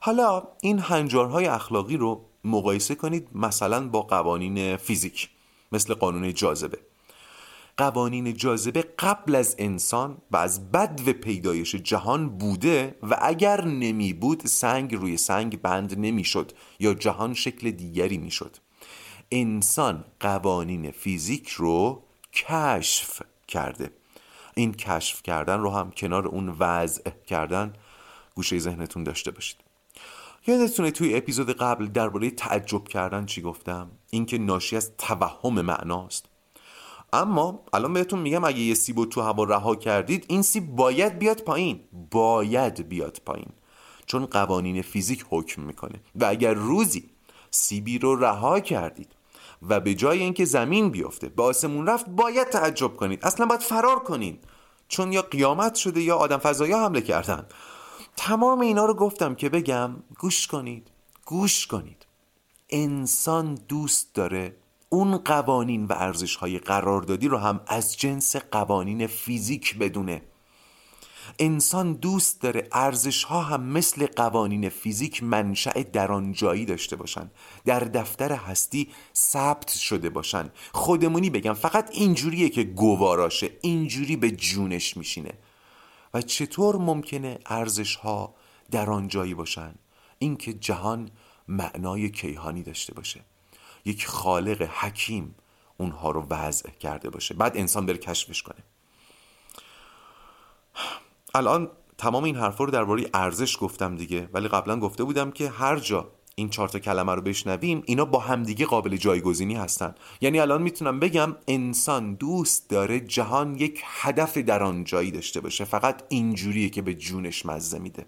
حالا 0.00 0.42
این 0.60 0.78
هنجارهای 0.78 1.46
اخلاقی 1.46 1.96
رو 1.96 2.24
مقایسه 2.44 2.94
کنید 2.94 3.28
مثلا 3.34 3.88
با 3.88 4.02
قوانین 4.02 4.76
فیزیک 4.76 5.28
مثل 5.72 5.94
قانون 5.94 6.34
جاذبه. 6.34 6.78
قوانین 7.76 8.34
جاذبه 8.34 8.82
قبل 8.98 9.34
از 9.34 9.56
انسان 9.58 10.18
و 10.30 10.36
از 10.36 10.70
بد 10.70 11.00
و 11.06 11.12
پیدایش 11.12 11.74
جهان 11.74 12.28
بوده 12.28 12.94
و 13.02 13.18
اگر 13.22 13.64
نمی 13.64 14.12
بود 14.12 14.46
سنگ 14.46 14.94
روی 14.94 15.16
سنگ 15.16 15.62
بند 15.62 15.98
نمی‌شد 15.98 16.52
یا 16.80 16.94
جهان 16.94 17.34
شکل 17.34 17.70
دیگری 17.70 18.18
می‌شد 18.18 18.56
انسان 19.30 20.04
قوانین 20.20 20.90
فیزیک 20.90 21.48
رو 21.48 22.02
کشف 22.32 23.22
کرده. 23.52 23.90
این 24.54 24.72
کشف 24.72 25.22
کردن 25.22 25.60
رو 25.60 25.70
هم 25.70 25.90
کنار 25.90 26.26
اون 26.26 26.56
وضع 26.58 27.10
کردن 27.26 27.72
گوشه 28.34 28.58
ذهنتون 28.58 29.04
داشته 29.04 29.30
باشید. 29.30 29.56
یادتونه 30.46 30.90
توی 30.90 31.16
اپیزود 31.16 31.50
قبل 31.50 31.86
درباره 31.86 32.30
تعجب 32.30 32.88
کردن 32.88 33.26
چی 33.26 33.42
گفتم؟ 33.42 33.90
اینکه 34.10 34.38
ناشی 34.38 34.76
از 34.76 34.96
توهم 34.96 35.60
معناست. 35.60 36.26
اما 37.12 37.62
الان 37.72 37.92
بهتون 37.92 38.18
میگم 38.18 38.44
اگه 38.44 38.58
یه 38.58 38.74
سیب 38.74 39.04
تو 39.04 39.20
هوا 39.20 39.44
رها 39.44 39.74
کردید 39.74 40.24
این 40.28 40.42
سیب 40.42 40.66
باید 40.66 41.18
بیاد 41.18 41.42
پایین. 41.42 41.80
باید 42.10 42.88
بیاد 42.88 43.20
پایین. 43.26 43.52
چون 44.06 44.26
قوانین 44.26 44.82
فیزیک 44.82 45.24
حکم 45.30 45.62
می‌کنه. 45.62 46.00
و 46.14 46.24
اگر 46.24 46.54
روزی 46.54 47.10
سیبی 47.50 47.98
رو 47.98 48.16
رها 48.16 48.60
کردید 48.60 49.14
و 49.68 49.80
به 49.80 49.94
جای 49.94 50.18
اینکه 50.18 50.44
زمین 50.44 50.90
بیفته 50.90 51.28
به 51.28 51.42
آسمون 51.42 51.86
رفت 51.86 52.08
باید 52.08 52.48
تعجب 52.48 52.96
کنید. 52.96 53.24
اصلا 53.24 53.46
باید 53.46 53.60
فرار 53.60 53.98
کنید. 53.98 54.44
چون 54.88 55.12
یا 55.12 55.22
قیامت 55.22 55.74
شده 55.74 56.00
یا 56.00 56.16
آدم 56.16 56.38
فضایی 56.38 56.72
حمله 56.72 57.00
کردن. 57.00 57.46
تمام 58.16 58.60
اینا 58.60 58.86
رو 58.86 58.94
گفتم 58.94 59.34
که 59.34 59.48
بگم 59.48 59.96
گوش 60.18 60.46
کنید. 60.46 60.90
گوش 61.26 61.66
کنید. 61.66 62.06
انسان 62.70 63.54
دوست 63.68 64.14
داره 64.14 64.56
اون 64.88 65.16
قوانین 65.16 65.84
و 65.84 65.92
ارزش 65.96 66.36
های 66.36 66.58
قراردادی 66.58 67.28
رو 67.28 67.38
هم 67.38 67.60
از 67.66 67.96
جنس 67.96 68.36
قوانین 68.36 69.06
فیزیک 69.06 69.78
بدونه. 69.78 70.22
انسان 71.38 71.92
دوست 71.92 72.40
داره 72.40 72.68
ارزش 72.72 73.24
ها 73.24 73.42
هم 73.42 73.62
مثل 73.62 74.06
قوانین 74.06 74.68
فیزیک 74.68 75.22
منشأ 75.22 75.82
درانجایی 75.82 76.64
داشته 76.64 76.96
باشن. 76.96 77.30
در 77.64 77.80
دفتر 77.80 78.32
هستی 78.32 78.88
ثبت 79.14 79.70
شده 79.70 80.10
باشن. 80.10 80.50
خودمونی 80.72 81.30
بگم 81.30 81.52
فقط 81.52 81.90
اینجوریه 81.92 82.48
که 82.48 82.62
گواراشه 82.62 83.50
اینجوری 83.62 84.16
به 84.16 84.30
جونش 84.30 84.96
میشینه. 84.96 85.32
و 86.14 86.22
چطور 86.22 86.76
ممکنه 86.76 87.38
ارزش 87.46 87.96
ها 87.96 88.34
درانجایی 88.70 89.34
باشن؟ 89.34 89.74
اینکه 90.18 90.52
جهان 90.52 91.10
معنای 91.48 92.10
کیهانی 92.10 92.62
داشته 92.62 92.94
باشه. 92.94 93.20
یک 93.84 94.06
خالق 94.06 94.62
حکیم 94.62 95.34
اونها 95.76 96.10
رو 96.10 96.26
وضع 96.30 96.70
کرده 96.70 97.10
باشه. 97.10 97.34
بعد 97.34 97.56
انسان 97.56 97.86
بره 97.86 97.98
کشفش 97.98 98.42
کنه. 98.42 98.64
الان 101.34 101.70
تمام 101.98 102.24
این 102.24 102.36
حرفا 102.36 102.64
رو 102.64 102.70
درباره 102.70 103.06
ارزش 103.14 103.56
گفتم 103.60 103.96
دیگه 103.96 104.28
ولی 104.32 104.48
قبلا 104.48 104.80
گفته 104.80 105.04
بودم 105.04 105.30
که 105.30 105.48
هر 105.48 105.76
جا 105.78 106.08
این 106.34 106.50
چهار 106.50 106.68
تا 106.68 106.78
کلمه 106.78 107.14
رو 107.14 107.22
بشنویم 107.22 107.82
اینا 107.86 108.04
با 108.04 108.18
همدیگه 108.18 108.66
قابل 108.66 108.96
جایگزینی 108.96 109.54
هستن. 109.54 109.94
یعنی 110.20 110.40
الان 110.40 110.62
می‌تونم 110.62 111.00
بگم 111.00 111.36
انسان 111.48 112.14
دوست 112.14 112.70
داره 112.70 113.00
جهان 113.00 113.54
یک 113.54 113.82
هدف 113.84 114.38
در 114.38 114.62
آن 114.62 114.84
جایی 114.84 115.10
داشته 115.10 115.40
باشه. 115.40 115.64
فقط 115.64 116.02
اینجوریه 116.08 116.68
که 116.68 116.82
به 116.82 116.94
جونش 116.94 117.46
مزه 117.46 117.78
میده. 117.78 118.06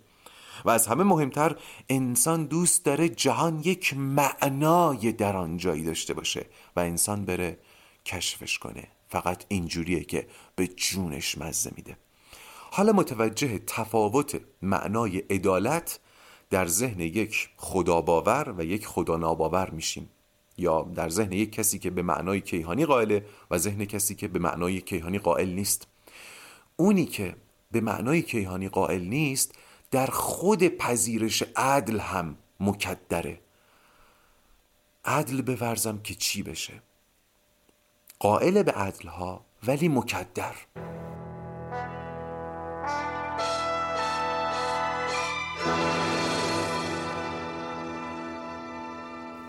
و 0.64 0.70
از 0.70 0.87
همه 0.87 1.04
مهمتر 1.04 1.56
انسان 1.88 2.44
دوست 2.44 2.84
داره 2.84 3.08
جهان 3.08 3.60
یک 3.64 3.94
معنای 3.96 5.12
در 5.12 5.37
آن 5.37 5.56
جایی 5.56 5.84
داشته 5.84 6.14
باشه 6.14 6.46
و 6.76 6.80
انسان 6.80 7.24
بره 7.24 7.58
کشفش 8.06 8.58
کنه. 8.58 8.88
فقط 9.08 9.44
اینجوریه 9.48 10.04
که 10.04 10.26
به 10.56 10.66
جونش 10.66 11.38
مزه 11.38 11.72
میده. 11.76 11.96
حالا 12.76 12.92
متوجه 12.92 13.58
تفاوت 13.58 14.40
معنای 14.62 15.18
عدالت 15.18 16.00
در 16.50 16.66
ذهن 16.66 17.00
یک 17.00 17.48
خدا 17.56 18.00
باور 18.00 18.54
و 18.58 18.64
یک 18.64 18.87
خدا 18.87 19.16
ناباور 19.16 19.70
میشیم. 19.70 20.10
یا 20.58 20.82
در 20.82 21.08
ذهن 21.08 21.32
یک 21.32 21.52
کسی 21.52 21.78
که 21.78 21.90
به 21.90 22.02
معنای 22.02 22.40
کیهانی 22.40 22.87
قائله 22.87 23.26
و 23.50 23.58
ذهن 23.58 23.84
کسی 23.84 24.14
که 24.14 24.28
به 24.28 24.38
معنای 24.38 24.80
کیهانی 24.80 25.18
قائل 25.18 25.48
نیست. 25.48 25.87
اونی 26.76 27.06
که 27.06 27.37
به 27.72 27.80
معنای 27.80 28.22
کیهانی 28.22 28.68
قائل 28.68 29.02
نیست 29.02 29.54
در 29.90 30.06
خود 30.06 30.68
پذیرش 30.68 31.42
عدل 31.56 31.98
هم 31.98 32.37
مکدره. 32.60 33.40
عدل 35.04 35.42
بورزم 35.42 35.98
که 35.98 36.14
چی 36.14 36.42
بشه؟ 36.42 36.82
قائل 38.18 38.62
به 38.62 38.72
عدل 38.72 39.08
ها 39.08 39.44
ولی 39.66 39.88
مکدر. 39.88 40.54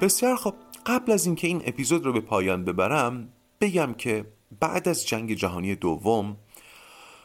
بسیار 0.06 0.36
خب 0.36 0.54
قبل 0.86 1.12
از 1.12 1.26
اینکه 1.26 1.48
این 1.48 1.62
اپیزود 1.66 2.06
رو 2.06 2.14
به 2.14 2.22
پایان 2.22 2.66
ببرم 2.66 3.30
بگم 3.62 3.94
که 3.94 4.26
بعد 4.60 4.88
از 4.88 5.08
جنگ 5.08 5.34
جهانی 5.34 5.76
دوم 5.76 6.38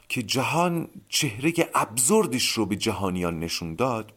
که 0.08 0.22
جهان 0.22 0.88
چهره 1.08 1.52
ابزوردش 1.74 2.48
رو 2.48 2.66
به 2.66 2.76
جهانیان 2.76 3.38
نشون 3.38 3.74
داد 3.74 4.12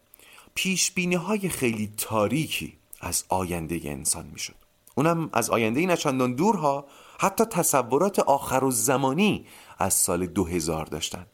پیش 0.55 0.91
های 0.97 1.49
خیلی 1.49 1.93
تاریکی 1.97 2.77
از 3.01 3.23
آینده 3.29 3.81
انسان 3.83 4.27
می‌شد. 4.33 4.55
اونم 4.95 5.29
از 5.33 5.49
آینده 5.49 5.85
نچندان 5.85 6.35
دورها 6.35 6.85
حتی 7.19 7.45
تصورات 7.45 8.19
آخر 8.19 8.63
و 8.63 8.71
زمانی 8.71 9.45
از 9.79 9.93
سال 9.93 10.25
2000 10.25 10.85
داشتن. 10.85 11.25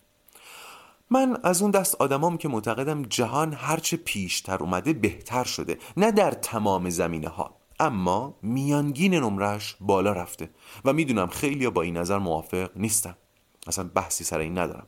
من 1.12 1.38
از 1.44 1.62
اون 1.62 1.72
دست 1.72 1.96
آدمام 1.96 2.38
که 2.38 2.48
معتقدم 2.48 3.04
جهان 3.04 3.54
هرچه 3.54 3.98
پیشتر 3.98 4.58
اومده 4.58 4.94
بهتر 4.94 5.44
شده 5.44 5.78
نه 5.98 6.12
در 6.12 6.32
تمام 6.32 6.90
زمینه 6.90 7.28
ها 7.28 7.56
اما 7.80 8.38
میانگین 8.42 9.14
نمرش 9.14 9.76
بالا 9.80 10.12
رفته 10.12 10.50
و 10.86 10.94
می‌دونم 10.94 11.28
خیلی 11.28 11.70
با 11.70 11.82
این 11.82 11.98
نظر 11.98 12.18
موافق 12.18 12.72
نیستم 12.76 13.16
اصلا 13.68 13.90
بحثی 13.96 14.24
سر 14.24 14.40
این 14.40 14.58
ندارم. 14.58 14.88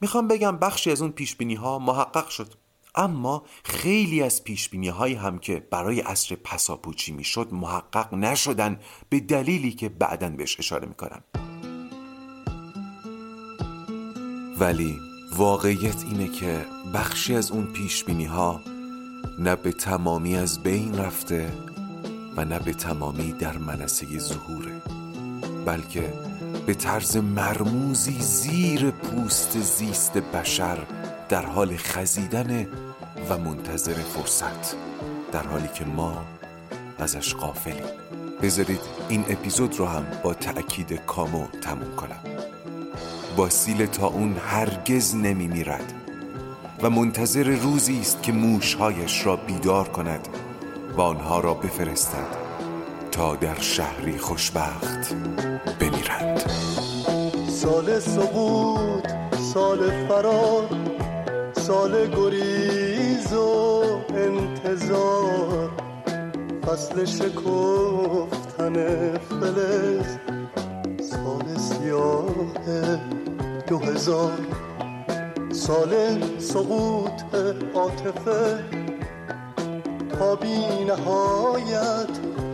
می‌خوام 0.00 0.28
بگم 0.28 0.56
بخشی 0.56 0.90
از 0.90 1.02
اون 1.02 1.12
پیش 1.12 1.36
ها 1.58 1.78
محقق 1.78 2.28
شد. 2.28 2.54
اما 2.94 3.42
خیلی 3.64 4.22
از 4.22 4.44
پیش 4.44 4.74
هایی 4.74 5.14
هم 5.14 5.38
که 5.38 5.66
برای 5.70 6.00
عصر 6.00 6.34
پساپوچی 6.34 7.12
می‌شد 7.12 7.48
محقق 7.52 8.14
نشدن 8.14 8.80
به 9.08 9.20
دلیلی 9.20 9.72
که 9.72 9.88
بعدا 9.88 10.30
بهش 10.30 10.58
اشاره 10.58 10.88
می‌کنم. 10.88 11.22
ولی 14.62 15.00
واقعیت 15.36 16.04
اینه 16.04 16.28
که 16.28 16.66
بخشی 16.94 17.34
از 17.34 17.50
اون 17.50 17.66
پیش 17.66 18.04
ها 18.28 18.60
نه 19.38 19.56
به 19.56 19.72
تمامی 19.72 20.36
از 20.36 20.62
بین 20.62 20.98
رفته 20.98 21.52
و 22.36 22.44
نه 22.44 22.58
به 22.58 22.72
تمامی 22.72 23.32
در 23.32 23.58
منصه 23.58 24.18
ظهوره 24.18 24.82
بلکه 25.66 26.12
به 26.66 26.74
طرز 26.74 27.16
مرموزی 27.16 28.16
زیر 28.20 28.90
پوست 28.90 29.58
زیست 29.58 30.18
بشر 30.18 30.78
در 31.28 31.46
حال 31.46 31.76
خزیدن 31.76 32.66
و 33.28 33.38
منتظر 33.38 33.94
فرصت 33.94 34.76
در 35.32 35.46
حالی 35.46 35.68
که 35.74 35.84
ما 35.84 36.24
ازش 36.98 37.34
قافلیم 37.34 37.84
بذارید 38.42 38.80
این 39.08 39.24
اپیزود 39.28 39.78
رو 39.78 39.86
هم 39.86 40.06
با 40.22 40.34
تأکید 40.34 40.92
کامو 40.92 41.46
تموم 41.46 41.96
کنم. 41.96 42.31
باسیل 43.36 43.86
تا 43.86 44.06
اون 44.06 44.36
هرگز 44.46 45.16
نمی 45.16 45.48
میرد 45.48 45.94
و 46.82 46.90
منتظر 46.90 47.42
روزی 47.42 48.00
است 48.00 48.22
که 48.22 48.32
موشهایش 48.32 49.26
را 49.26 49.36
بیدار 49.36 49.88
کند 49.88 50.28
و 50.96 51.00
آنها 51.00 51.40
را 51.40 51.54
بفرستد 51.54 52.26
تا 53.12 53.36
در 53.36 53.60
شهری 53.60 54.18
خوشبخت 54.18 55.14
بمیرند. 55.80 56.42
سال 57.48 58.00
سقوط 58.00 59.08
سال 59.54 60.06
فرار 60.08 60.68
سال 61.52 62.06
گریز 62.06 63.32
و 63.32 63.82
انتظار 64.14 65.70
فصل 66.66 67.04
شکفتن 67.04 68.74
فلز. 69.18 70.18
سیاه 71.72 72.24
دو 73.66 73.78
هزار 73.78 74.32
سال 75.52 75.92
سقوط 76.38 77.18
عاطفه. 77.74 78.64
تا 80.18 80.36
بی 80.36 80.84
نهایت 80.84 82.08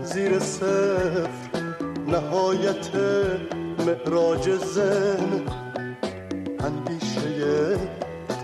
زیر 0.04 0.38
صفر 0.38 1.28
نهایت 2.06 2.88
معراج 3.86 4.50
زن 4.50 5.42
اندیشه 6.60 7.76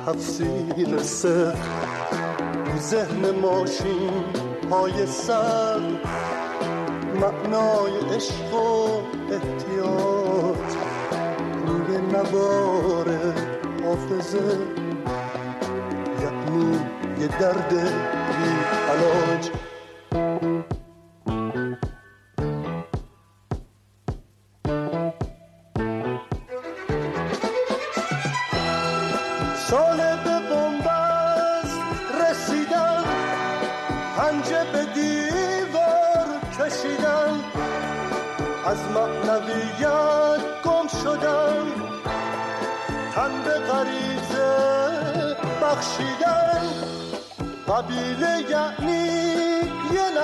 تفسیر 0.06 0.98
صفر 1.02 1.58
ذهن 2.78 3.30
ماشین 3.42 4.24
های 4.70 5.06
سر. 5.06 5.80
معنای 7.20 8.16
عشق 8.16 8.54
و 8.54 8.88
احتیاط. 9.32 10.23
نوار 12.12 13.08
حافظه. 13.84 14.58
یعنی 16.22 16.78
یه 17.20 17.26
درد 17.40 17.68
بی 17.68 18.50
علاج. 18.90 19.50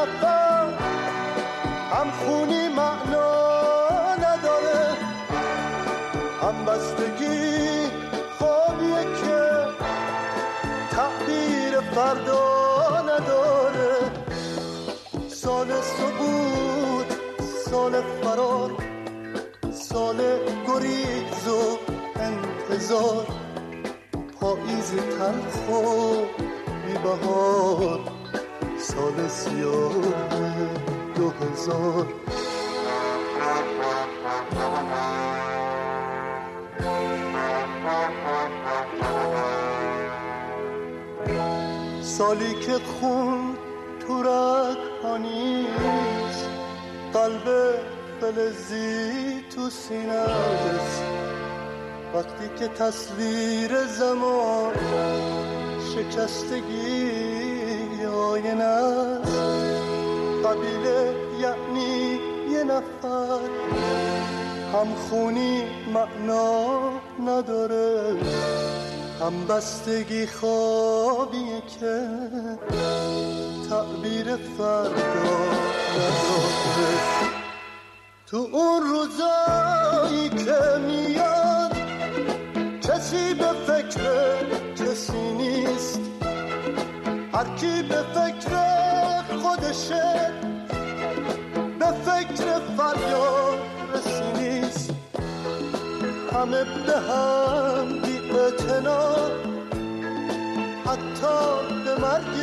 نفر 0.01 0.69
هم 1.93 2.11
خونی 2.11 2.69
معنا 2.69 4.15
نداره 4.15 4.97
هم 6.43 6.65
بستگی 6.65 7.71
فردا 11.95 13.03
نداره. 13.03 13.97
سال 15.29 15.69
سقوط 15.81 17.07
سال 17.71 18.03
فرار 18.23 18.71
سال 19.73 20.17
گریز 20.67 21.49
و 21.49 21.79
انتظار. 22.17 23.27
پاییز 24.41 24.91
تلخ 24.91 25.69
و 25.71 26.27
بهار 27.03 28.20
سال 28.91 29.29
سیاه 29.29 29.93
دو 31.15 31.31
هزار. 31.31 32.07
سالی 42.03 42.55
که 42.55 42.79
خون 42.79 43.57
تو 44.01 44.23
رگ 44.23 44.91
قلب 47.13 47.75
فلزی 48.21 49.45
تو 49.57 49.71
سینه 49.71 50.27
وقتی 52.15 52.49
که 52.59 52.69
تصویر 52.69 53.87
زمان 53.87 54.75
شکستگی 55.95 57.30
است 58.39 59.33
قبیله 60.45 61.15
یعنی 61.41 62.19
یه 62.53 62.65
نفر 62.65 63.41
هم 64.73 64.95
خونی 64.95 65.63
معنا 65.95 66.91
نداره 67.27 68.17
هم 69.21 69.47
بستگی 69.47 70.27
خوابیه 70.27 71.63
که 71.81 72.09
تعبیر 73.71 74.37
فردا 74.37 74.91
نداره 75.97 77.31
تو 78.27 78.49
اون 78.53 78.83
روزایی 78.83 80.29
که 80.29 80.79
میاد 80.87 81.77
کسی 82.83 83.35
به 83.35 83.53
فکر 83.67 84.60
خودشه 89.91 90.33
به 91.79 91.87
فکر 91.87 92.59
فریاد 92.77 93.59
رسی 93.95 94.43
نیست. 94.43 94.91
همه 96.33 96.65
به 96.87 96.99
هم 96.99 98.01
اتنا 98.35 99.15
حتی 100.87 101.37
به 101.85 102.01
مرگ 102.01 102.37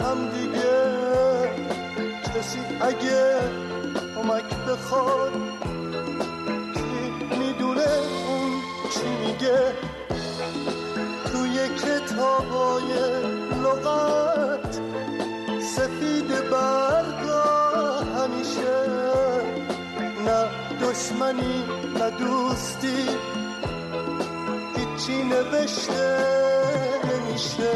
هم 0.00 0.28
دیگه. 0.28 0.82
کسی 2.24 2.58
اگه 2.80 3.40
کمک 4.16 4.54
بخواد 4.68 5.32
کی 6.74 7.36
می‌دونه 7.36 7.88
اون 8.28 8.52
چی 8.94 9.08
میگه؟ 9.26 9.72
توی 11.32 11.68
کتابای 11.68 12.92
لغت 13.62 14.61
سفید 15.82 16.50
برگا 16.50 17.42
همیشه 18.16 18.86
نه 20.24 20.40
دشمنی 20.82 21.64
نه 21.98 22.10
دوستی 22.10 23.08
هیچی 24.76 25.22
نوشته 25.22 26.18
نمیشه. 27.04 27.72